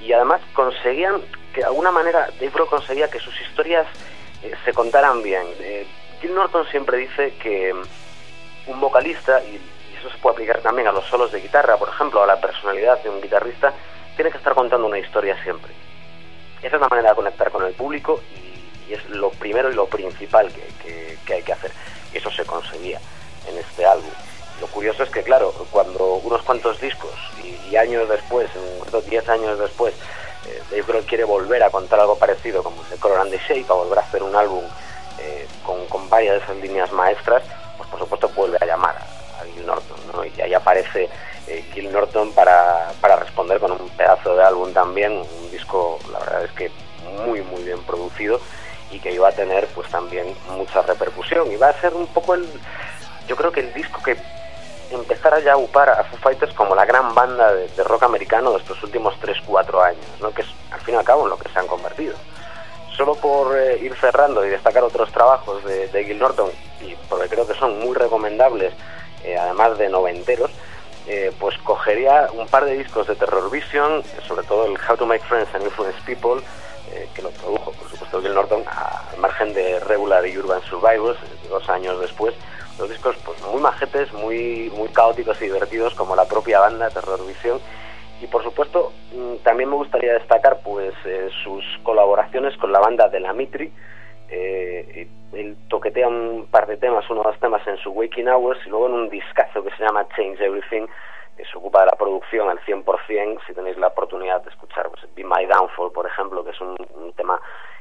[0.00, 1.20] y además conseguían
[1.52, 3.86] que de alguna manera Dave Grohl conseguía que sus historias
[4.42, 5.44] eh, se contaran bien.
[5.60, 5.86] Eh,
[6.20, 9.60] Gil Norton siempre dice que mm, un vocalista, y,
[9.98, 13.02] eso se puede aplicar también a los solos de guitarra, por ejemplo, a la personalidad
[13.02, 13.72] de un guitarrista,
[14.14, 15.72] tiene que estar contando una historia siempre.
[16.62, 19.86] Esa es la manera de conectar con el público y, es lo primero y lo
[19.86, 21.70] principal que, que- hay que hacer.
[22.14, 22.98] Eso se conseguía
[23.46, 24.10] en este álbum.
[24.60, 27.12] Lo curioso es que, claro, cuando unos cuantos discos
[27.70, 29.94] y, años después, en concreto 10 años después,
[30.46, 33.66] eh, Dave Grohl quiere volver a contar algo parecido como de Color and the Shape,
[33.68, 34.64] a volver a hacer un álbum
[35.18, 37.42] eh, con, con varias de esas líneas maestras,
[37.76, 40.24] pues por supuesto vuelve a llamar a, a Gil Norton, ¿no?
[40.24, 41.08] Y ahí aparece
[41.46, 46.18] eh, Gil Norton para, para responder con un pedazo de álbum también, un disco, la
[46.20, 46.70] verdad es que
[47.26, 48.40] muy, muy bien producido
[48.90, 51.50] y que iba a tener pues también mucha repercusión.
[51.50, 52.48] Y va a ser un poco el,
[53.26, 54.16] yo creo que el disco que
[54.90, 58.58] empezara ya a upar a Foo Fighters como la gran banda de, rock americano de
[58.58, 60.30] estos últimos 3-4 años, ¿no?
[60.32, 62.14] que es al fin y al cabo en lo que se han convertido.
[62.96, 67.46] Solo por eh, ir cerrando y destacar otros trabajos de, Gil Norton, y porque creo
[67.46, 68.72] que son muy recomendables,
[69.22, 70.50] eh, además de noventeros,
[71.06, 75.06] eh, pues cogería un par de discos de Terror Vision, sobre todo el How to
[75.06, 76.42] Make Friends and Influence People,
[77.14, 81.18] que lo produjo, por supuesto, Gil Norton, al margen de Regular y Urban Survivors,
[81.48, 82.34] dos años después.
[82.78, 87.26] Los discos pues muy majetes, muy, muy caóticos y divertidos, como la propia banda Terror
[87.26, 87.58] Vision.
[88.20, 93.08] Y por supuesto, mm, también me gustaría destacar pues eh, sus colaboraciones con la banda
[93.08, 93.72] de la Mitri.
[94.30, 98.60] Eh, él toquetea un par de temas, uno o dos temas en su Waking Hours
[98.64, 100.86] y luego en un discazo que se llama Change Everything,
[101.36, 105.02] que se ocupa de la producción al 100%, si tenéis la oportunidad de escuchar pues,
[105.16, 107.40] Be My Downfall, por ejemplo, que es un, un tema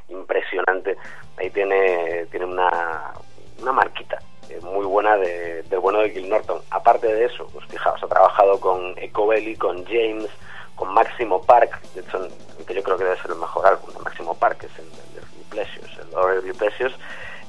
[0.10, 0.98] impresionante,
[1.38, 3.14] ahí tiene, tiene una,
[3.62, 4.18] una marquita
[4.50, 6.62] eh, muy buena de, del bueno de Gil Norton.
[6.72, 10.30] Aparte de eso, pues fijaos, ha trabajado con Echo Belly, con James,
[10.76, 12.28] con Máximo Park, de hecho,
[12.66, 14.90] que yo creo que debe ser el mejor álbum de Máximo Park, que es el
[14.92, 15.18] de
[15.50, 16.94] Pleasures, el Orally Pleasures.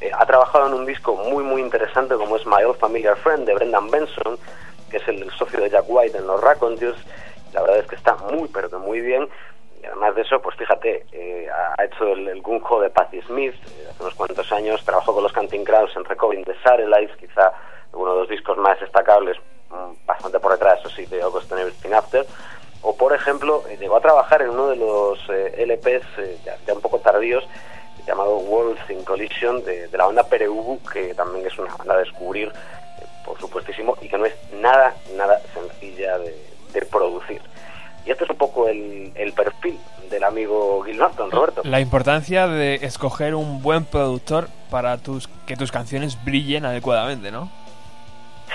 [0.01, 3.47] Eh, ha trabajado en un disco muy muy interesante como es My Old Familiar Friend
[3.47, 4.39] de Brendan Benson,
[4.91, 6.99] que es el, socio de Jack White en los Raconteurs.
[7.53, 9.29] La verdad es que está muy pero que muy bien.
[9.81, 13.21] Y además de eso, pues fíjate, eh, ha hecho el, el Gung Ho de Patti
[13.23, 17.17] Smith eh, hace unos cuantos años, trabajó con los Canting Crowds en Recovering the Satellites,
[17.17, 17.53] quizá
[17.93, 19.37] uno de los discos más destacables,
[19.71, 22.27] mm, bastante por detrás, eso sí, de August and Everything After.
[22.83, 26.75] O por ejemplo, eh, llegó a trabajar en uno de los eh, LPs ya, ya
[26.75, 27.47] un poco tardíos,
[28.07, 31.99] llamado Worlds in Collision de, de la banda Pereubu, que también es una banda a
[31.99, 32.51] descubrir,
[33.25, 34.95] por supuestísimo, y que no es nada,
[41.39, 41.63] Roberto.
[41.65, 47.51] La importancia de escoger un buen productor para tus que tus canciones brillen adecuadamente, ¿no?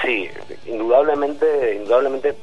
[0.02, 0.30] Sí,
[0.66, 2.36] indudablemente, indudablemente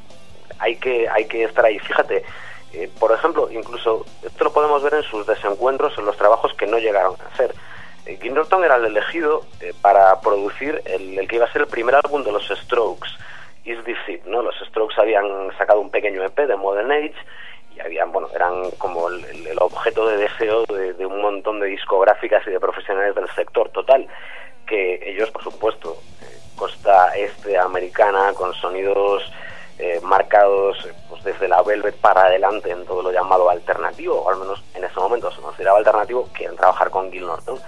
[0.58, 1.78] hay que, hay que estar ahí.
[1.78, 2.24] Fíjate,
[2.72, 6.66] eh, por ejemplo, incluso esto lo podemos ver en sus desencuentros, en los trabajos que
[6.66, 7.54] no llegaron a hacer.
[8.06, 11.62] Eh, Gil Norton era el elegido eh, para producir el, el que iba a ser
[11.62, 13.10] el primer álbum de los Strokes,
[13.64, 14.42] Is This It, ¿no?
[14.42, 15.24] Los Strokes habían
[15.58, 17.14] sacado un pequeño EP de Modern Age
[17.80, 22.60] habían, bueno, eran como el, objeto de deseo de, un montón de discográficas y de
[22.60, 24.06] profesionales del sector total,
[24.66, 29.22] que ellos, por supuesto, eh, costa este americana, con sonidos
[29.78, 34.30] eh, marcados eh, pues desde la Velvet para adelante en todo lo llamado alternativo, o
[34.30, 37.58] al menos en ese momento se consideraba alternativo, quieren trabajar con Gil Norton.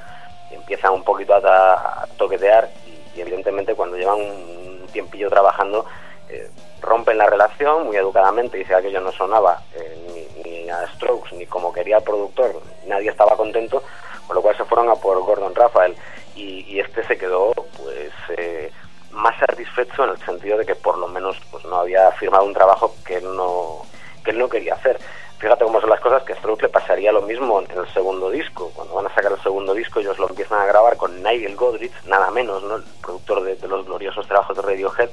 [0.50, 2.68] Empiezan un poquito a, toquetear
[3.16, 5.86] y evidentemente cuando llevan un tiempillo trabajando
[6.32, 10.86] eh, rompen la relación muy educadamente, dice que aquello no sonaba eh, ni, ni a
[10.94, 13.82] Strokes ni como quería el productor, nadie estaba contento,
[14.26, 15.94] con lo cual se fueron a por Gordon Raphael
[16.34, 18.72] y, y este se quedó pues eh,
[19.10, 22.54] más satisfecho en el sentido de que por lo menos pues no había firmado un
[22.54, 23.82] trabajo que él no
[24.24, 24.98] que él no quería hacer.
[25.38, 28.30] Fíjate cómo son las cosas, que a Strokes le pasaría lo mismo en el segundo
[28.30, 28.70] disco.
[28.76, 31.92] Cuando van a sacar el segundo disco, ellos lo empiezan a grabar con Nigel Godrich,
[32.06, 32.76] nada menos, ¿no?
[32.76, 35.10] el productor de, de los gloriosos trabajos de Radiohead,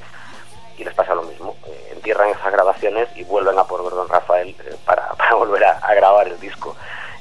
[0.80, 1.56] y les pasa lo mismo.
[1.68, 5.78] Eh, entierran esas grabaciones y vuelven a por Gordon Rafael eh, para, para volver a,
[5.78, 6.76] a grabar el disco.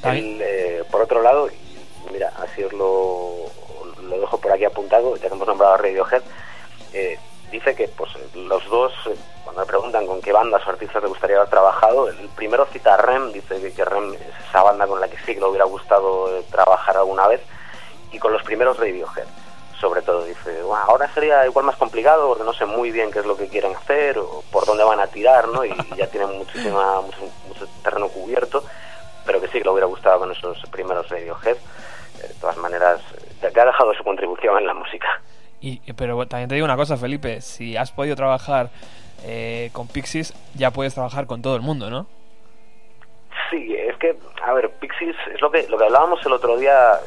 [0.05, 3.35] Él, eh, por otro lado, y mira, así os lo,
[4.01, 6.23] lo dejo por aquí apuntado, ya que hemos nombrado a Radiohead,
[7.51, 8.93] dice que pues los dos,
[9.43, 12.95] cuando le preguntan con qué bandas o artistas le gustaría haber trabajado, el primero cita
[12.95, 15.47] a Rem, dice que, que Rem es esa banda con la que sí que le
[15.47, 17.41] hubiera gustado trabajar alguna vez,
[18.13, 19.27] y con los primeros Radiohead,
[19.81, 20.25] sobre todo.
[20.25, 23.37] Dice, "Bueno, ahora sería igual más complicado porque no sé muy bien qué es lo
[23.37, 25.65] que quieren hacer o por dónde van a tirar, ¿no?
[25.65, 28.63] Y, y ya tienen muchísima, mucho, mucho terreno cubierto,
[29.25, 31.57] pero que sí que le hubiera gustado con esos primeros Radiohead.
[32.23, 33.01] Eh, todas maneras
[33.43, 35.21] eh, ya ha dejado su contribución en la música.
[35.61, 38.71] Y, pero también te digo una cosa, Felipe, si has podido trabajar
[39.25, 42.07] eh, con Pixies, ya puedes trabajar con todo el mundo, ¿no?
[43.51, 47.01] Sí, es que, a ver, Pixies es lo que, lo que hablábamos el otro día,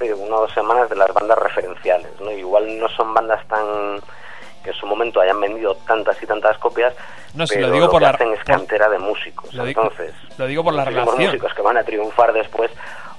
[0.00, 2.30] hace una o dos semanas, de las bandas referenciales, ¿no?
[2.30, 4.00] Igual no son bandas tan
[4.62, 6.94] que en su momento hayan vendido tantas y tantas copias,
[7.34, 9.52] No, si pero lo digo por que la- hacen es por- cantera de músicos.
[9.54, 11.18] Lo Entonces, lo digo por la relación.
[11.18, 12.70] músicos que van a triunfar después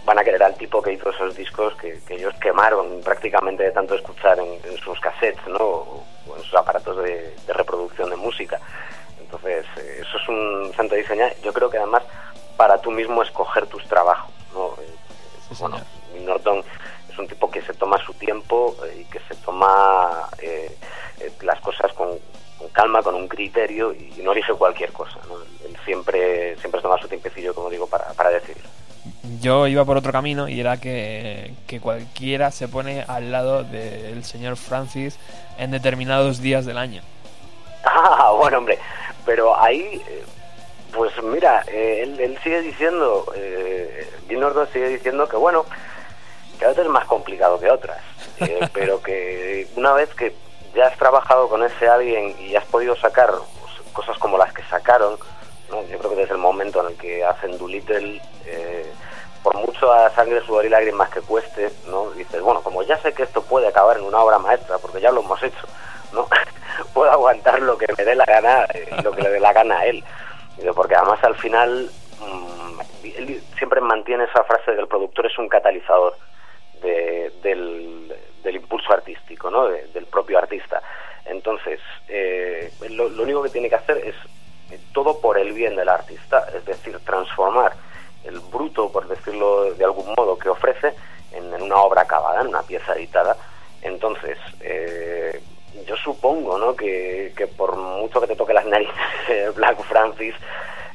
[0.06, 3.72] van a querer al tipo que hizo esos discos que, que ellos quemaron prácticamente de
[3.72, 5.60] tanto escuchar en, en sus cassettes, ¿no?
[5.64, 6.04] O,
[6.38, 8.60] en sus aparatos de, de reproducción de música.
[9.20, 11.26] Entonces, eh, eso es un santo diseño.
[11.44, 12.04] Yo creo que además
[12.58, 14.68] para tú mismo escoger tus trabajos, ¿no?
[14.82, 14.88] Eh,
[15.50, 16.01] Sí, bueno, señor.
[16.14, 16.64] Nick Norton
[17.09, 20.76] es un tipo que se toma su tiempo eh, y que se toma eh,
[21.20, 22.09] eh, las cosas con,
[22.57, 25.20] con calma, con un criterio y no elige cualquier cosa.
[25.28, 25.36] ¿no?
[25.68, 28.64] Él siempre, siempre toma su tiempecillo, como digo, para, para decidir.
[29.41, 34.24] Yo iba por otro camino y era que, que cualquiera se pone al lado del
[34.24, 35.18] señor Francis
[35.57, 37.01] en determinados días del año.
[37.84, 38.78] Ah, bueno, hombre,
[39.26, 40.24] pero ahí, eh,
[40.93, 45.66] pues mira, él, él sigue diciendo, eh, Norton sigue diciendo que bueno,
[46.62, 47.97] que a veces es más complicado que otras,
[48.39, 50.36] eh, pero que una vez que
[50.76, 54.62] ya has trabajado con ese alguien y has podido sacar pues, cosas como las que
[54.70, 55.18] sacaron,
[55.72, 55.82] ¿no?
[55.88, 58.93] yo creo que desde el momento en el que hacen Doolittle, eh,
[59.41, 62.12] por mucho a sangre, sudor y lágrimas que cueste, ¿no?
[62.12, 65.12] dices, bueno, como ya sé que esto puede acabar en una obra maestra, porque ya
[65.12, 65.68] lo hemos hecho,
[66.14, 66.28] ¿no?
[66.93, 69.51] puedo aguantar lo que me dé la gana eh, y lo que le dé la
[69.51, 70.03] gana a él.
[70.76, 71.89] Porque además al final
[72.20, 72.80] mm,
[73.18, 76.16] él siempre mantiene esa frase de que el productor es un catalizador
[76.82, 79.68] de- del, impulso artístico, ¿no?
[79.68, 80.82] De- del propio artista.
[81.26, 84.16] Entonces, eh, lo, único que tiene que hacer es
[84.72, 87.74] eh, todo por el bien del artista, es decir, transformar
[88.24, 90.94] el bruto, por decirlo de algún modo, que ofrece
[91.32, 93.36] en, una obra acabada, en una pieza editada.
[93.82, 95.42] Entonces, eh,
[95.88, 96.76] yo supongo ¿no?
[96.76, 100.36] que, por mucho que te toque las narices Black Francis,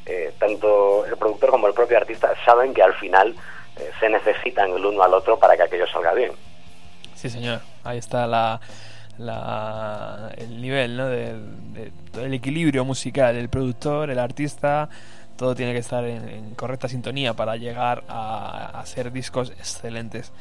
[0.05, 3.35] eh, tanto el productor como el propio artista saben que al final
[3.79, 6.31] eh, se necesitan el uno al otro para que aquello salga bien.
[7.15, 7.61] Sí, señor.
[7.83, 8.59] Ahí está la,
[9.17, 11.07] la- el nivel, ¿no?
[11.07, 11.33] De,
[11.73, 13.35] de- del equilibrio musical.
[13.35, 14.89] El productor, el artista,
[15.37, 20.31] todo tiene que estar en, en correcta sintonía para llegar a, a hacer discos excelentes.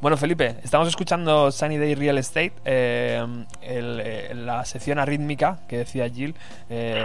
[0.00, 3.24] Bueno, Felipe, estamos escuchando Sunny Day Real Estate, eh,
[3.62, 6.34] el- eh, la sección arrítmica que decía Jill.
[6.68, 7.02] eh,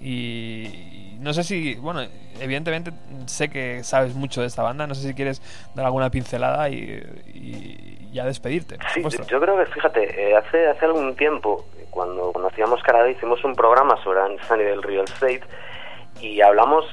[0.00, 2.00] y no sé si, bueno,
[2.40, 2.90] evidentemente
[3.26, 4.88] sé que sabes mucho de esta banda.
[4.88, 5.40] No sé si quieres
[5.76, 7.00] dar alguna pincelada y,
[7.32, 8.76] y ya despedirte.
[8.92, 13.44] Sí, yo creo que, fíjate, eh, hace, hace algún tiempo, eh, cuando conocíamos Canadá, hicimos
[13.44, 14.18] un programa sobre
[14.48, 15.42] Sunny del Real Estate
[16.20, 16.84] y hablamos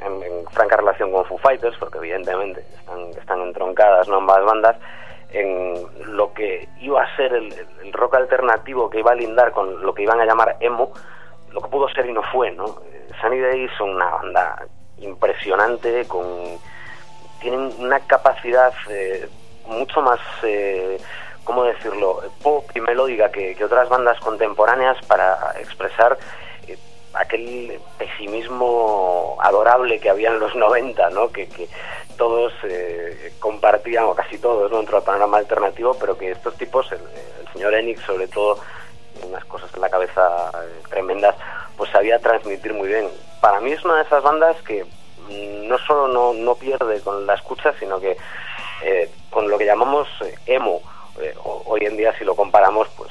[0.00, 2.64] en, franca relación con Foo Fighters, porque evidentemente
[3.18, 4.16] están, entroncadas ¿no?
[4.16, 4.76] ambas bandas,
[5.30, 5.74] en
[6.16, 7.52] lo que iba a ser el,
[7.92, 10.92] rock alternativo que iba a lindar con lo que iban a llamar emo,
[11.52, 12.64] lo que pudo ser y no fue, ¿no?
[12.92, 14.66] Eh, Sunny Day son una banda
[14.98, 16.58] impresionante, con
[17.40, 19.28] tienen una capacidad eh,
[19.66, 20.98] mucho más, eh,
[21.44, 26.16] ¿cómo decirlo?, pop y melódica que, otras bandas contemporáneas para expresar eh,
[27.16, 31.30] aquel pesimismo adorable que había en los 90, ¿no?
[31.30, 31.68] Que, que
[32.16, 37.00] todos eh, compartían, o casi todos, dentro del panorama alternativo, pero que estos tipos, el,
[37.40, 38.58] el señor Enix sobre todo,
[39.22, 41.34] unas cosas en la cabeza eh, tremendas,
[41.76, 43.08] pues sabía transmitir muy bien.
[43.40, 44.84] Para mí es una de esas bandas que
[45.28, 48.16] no solo no, no pierde con la escucha, sino que
[48.82, 50.80] eh, con lo que llamamos eh, emo,
[51.20, 53.10] eh, hoy en día si lo comparamos, pues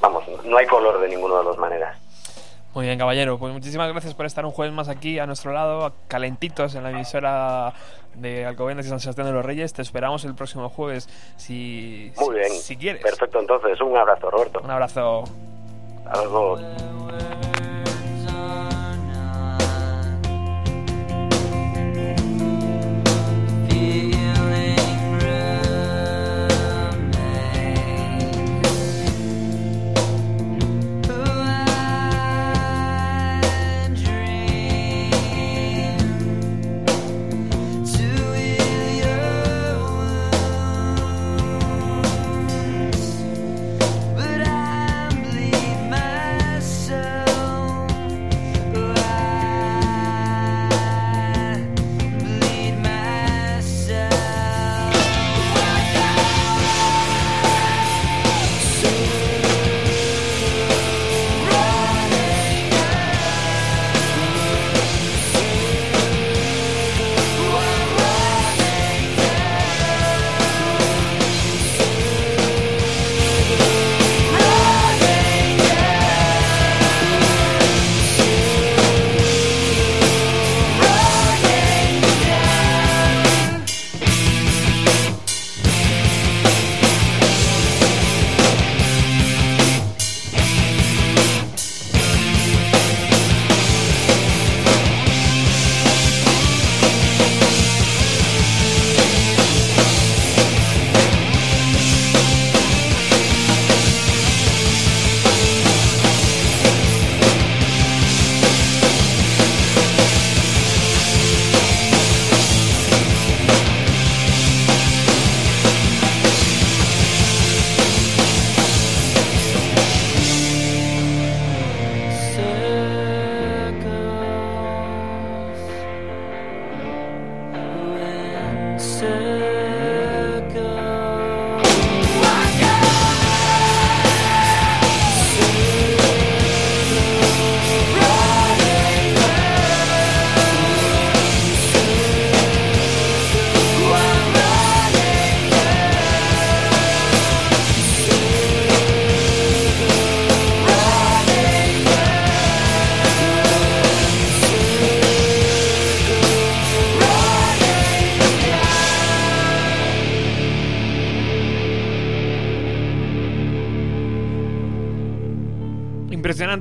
[0.00, 1.98] vamos, no hay color de ninguna de las maneras.
[2.78, 3.38] Muy bien, caballero.
[3.38, 6.90] Pues muchísimas gracias por estar un jueves más aquí a nuestro lado, calentitos en la
[6.92, 7.72] emisora
[8.14, 9.72] de Alcobendas y San Sebastián de los Reyes.
[9.72, 12.52] Te esperamos el próximo jueves si, Muy bien.
[12.52, 13.02] si quieres.
[13.02, 14.60] Perfecto, entonces, un abrazo, Roberto.
[14.62, 15.24] Un abrazo.
[16.06, 16.58] Hasta luego.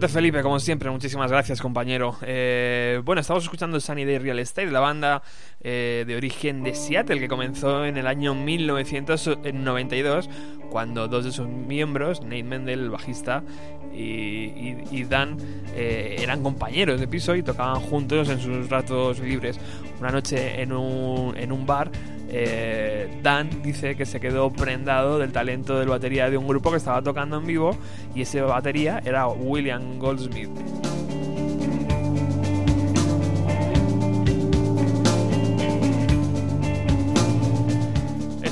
[0.07, 0.91] Felipe, como siempre.
[0.91, 2.15] Muchísimas gracias, compañero.
[2.21, 2.76] Eh,
[3.07, 5.23] bueno, estamos escuchando Sunny Day Real Estate, la banda
[5.61, 10.29] eh, de origen de Seattle que comenzó en el año 1992,
[10.69, 13.45] cuando dos de sus miembros, Nate Mendel, el bajista,
[13.93, 15.37] y, Dan,
[15.73, 19.57] eh, eran compañeros de piso y tocaban juntos en sus ratos libres.
[20.01, 21.89] Una noche en un, bar
[22.27, 26.77] eh, Dan dice que se quedó prendado del talento del batería de un grupo que
[26.77, 27.71] estaba tocando en vivo
[28.13, 30.49] y ese batería era William Goldsmith.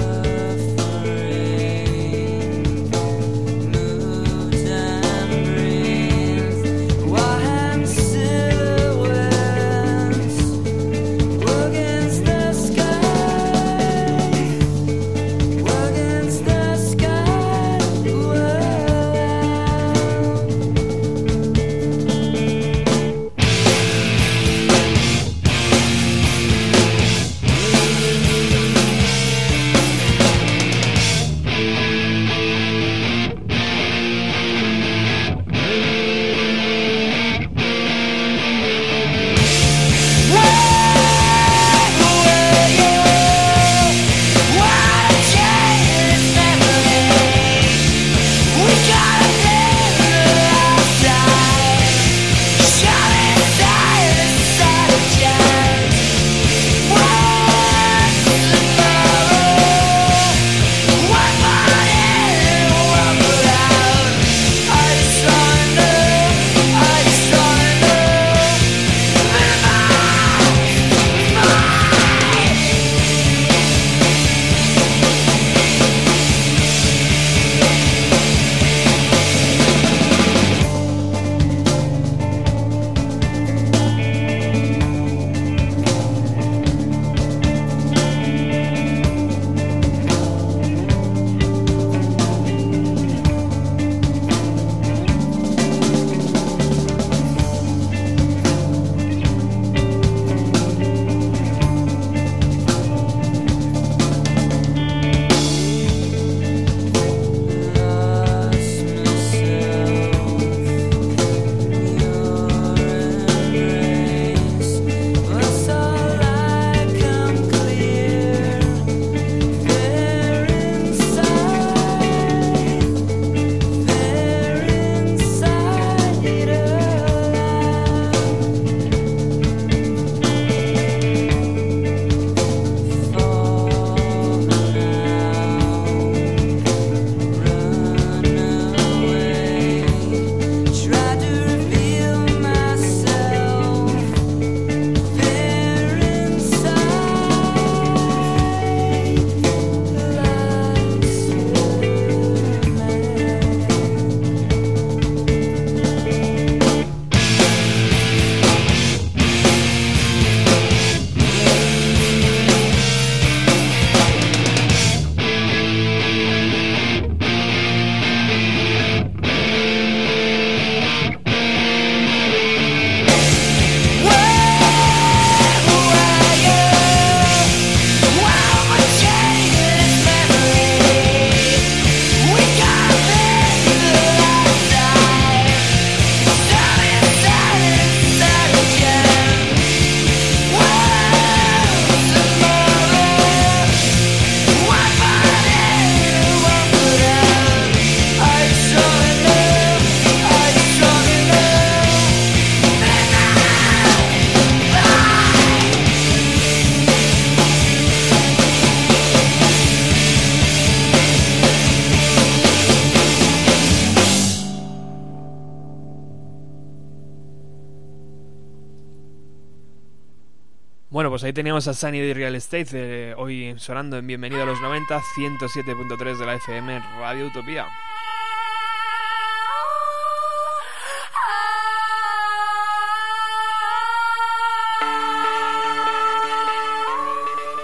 [221.38, 226.18] teníamos a Sunny de Real Estate eh, hoy sonando en Bienvenido a los 90, 107.3
[226.18, 227.68] de la FM Radio Utopía.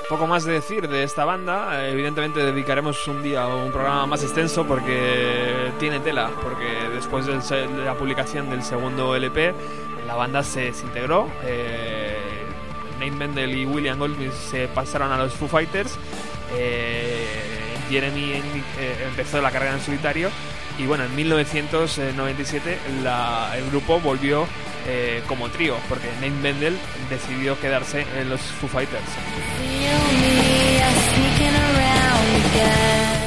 [0.09, 4.23] Poco más de decir de esta banda, evidentemente dedicaremos un día o un programa más
[4.23, 9.53] extenso porque tiene tela, porque después de la publicación del segundo LP
[10.07, 11.29] la banda se desintegró.
[11.43, 12.04] Eh,
[12.99, 15.93] Nate Mendel y William Goldsmith se pasaron a los Foo Fighters.
[16.57, 17.27] Eh,
[17.91, 18.33] Jeremy
[18.79, 20.31] eh, empezó la carrera en solitario.
[20.79, 24.47] Y bueno, en 1997 la- el grupo volvió
[24.87, 26.77] eh, como trío, porque Nate Mendel
[27.09, 29.05] decidió quedarse en los Foo Fighters.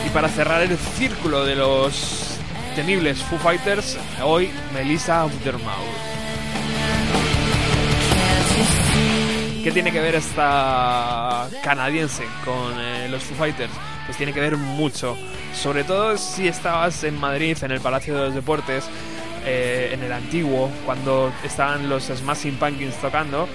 [0.05, 2.37] Y para cerrar el círculo de los
[2.75, 5.31] temibles Foo Fighters, hoy Melissa of
[9.67, 13.73] ¿Qué tiene que ver esta canadiense con eh, los Foo Fighters?
[14.05, 15.17] Pues tiene que ver mucho.
[15.53, 18.85] Sobre todo si estabas en Madrid, en el Palacio de los Deportes,
[19.45, 23.49] eh, en el antiguo, cuando estaban los Smashing Pumpkins tocando.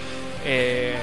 [0.45, 0.99] eh,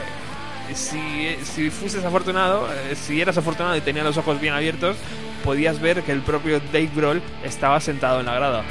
[0.75, 1.71] si, si
[2.05, 4.95] afortunado, si eras afortunado y tenías los ojos bien abiertos,
[5.43, 8.63] podías ver que el propio Dave Grohl estaba sentado en la grada.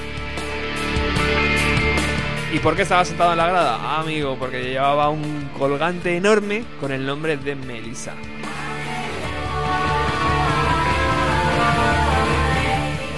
[2.52, 3.78] ¿Y por qué estaba sentado en la grada?
[3.80, 8.14] Ah, amigo, porque llevaba un colgante enorme con el nombre de Melissa.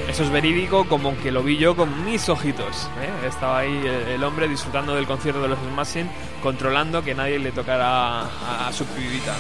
[0.09, 2.91] Eso es verídico como que lo vi yo con mis ojitos.
[3.01, 3.29] ¿eh?
[3.29, 3.81] Estaba ahí
[4.13, 6.11] el, hombre disfrutando del concierto de los Smashing,
[6.43, 9.37] controlando que nadie le tocara a su pibita.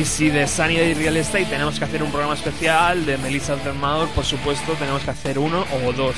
[0.00, 3.52] Y si de Sunny Day Real Estate tenemos que hacer un programa especial de Melissa
[3.52, 6.16] Altermador, por supuesto tenemos que hacer uno o dos.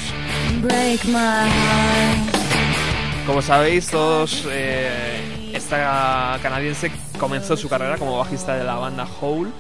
[3.27, 9.51] Como sabéis, todos, eh, esta canadiense comenzó su carrera como bajista de la banda Hole,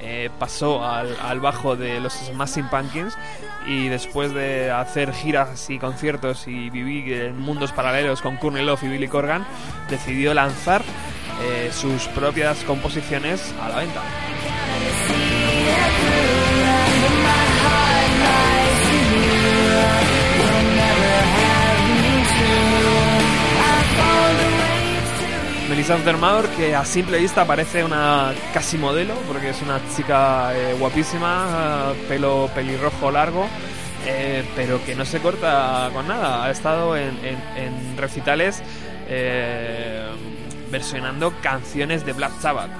[0.00, 3.16] eh, pasó al, al bajo de los Smashing Pumpkins
[3.64, 8.82] y después de hacer giras y conciertos y vivir en mundos paralelos con Courtney Love
[8.82, 9.46] y Billy Corgan,
[9.88, 10.82] decidió lanzar
[11.42, 14.02] eh, sus propias composiciones a la venta.
[25.68, 30.74] Melissa Dermador, que a simple vista parece una casi modelo, porque es una chica eh,
[30.78, 33.46] guapísima, pelo pelirrojo largo,
[34.06, 36.44] eh, pero que no se corta con nada.
[36.44, 38.62] Ha estado en, en- recitales
[40.70, 42.70] versionando canciones de Black Sabbath.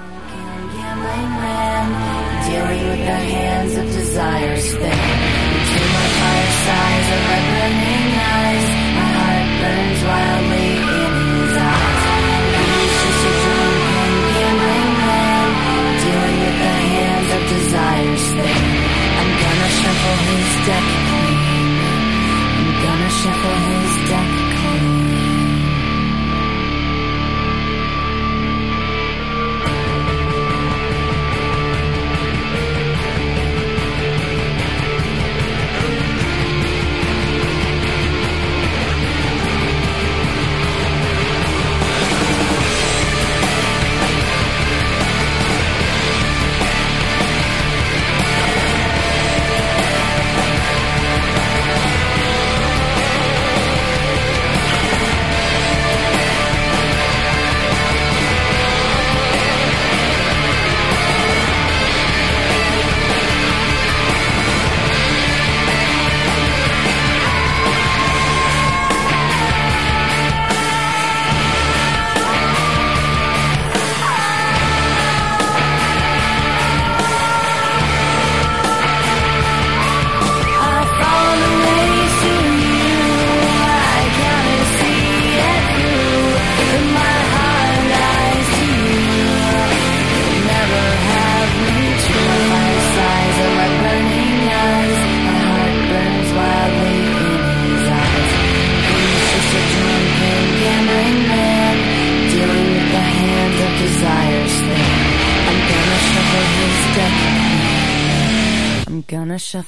[2.49, 2.89] Dealing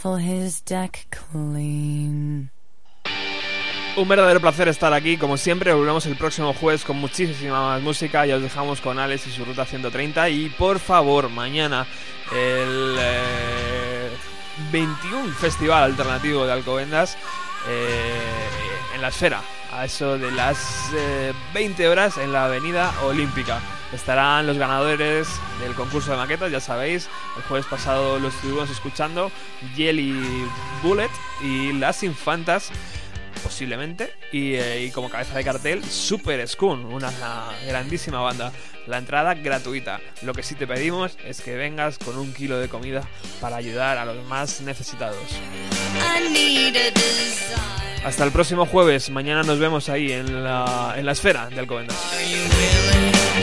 [0.03, 2.51] his deck clean.
[3.97, 8.25] Un verdadero placer estar aquí, como siempre, volvemos el próximo jueves con muchísima más música,
[8.25, 11.85] ya os dejamos con Alex y su Ruta 130 y por favor, mañana
[12.31, 14.09] el eh,
[14.71, 17.17] 21 Festival Alternativo de Alcobendas
[17.67, 18.21] eh,
[18.95, 19.41] en la esfera,
[19.73, 23.59] a eso de las eh, 20 horas en la Avenida Olímpica.
[23.93, 25.27] Estarán los ganadores
[25.59, 29.31] del concurso de maquetas, ya sabéis, el jueves pasado lo estuvimos escuchando,
[29.75, 30.47] Jelly
[30.81, 31.09] Bullet
[31.41, 32.71] y Las Infantas
[33.43, 34.11] posiblemente.
[34.31, 37.11] Y, eh, y como cabeza de cartel, Super Skun, una
[37.67, 38.51] grandísima banda.
[38.87, 39.99] La entrada gratuita.
[40.23, 43.07] Lo que sí te pedimos es que vengas con un kilo de comida
[43.39, 45.17] para ayudar a los más necesitados.
[48.03, 49.09] Hasta el próximo jueves.
[49.11, 51.97] Mañana nos vemos ahí en la, en la esfera de Alcobendas.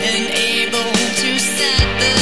[0.01, 2.19] and able to set the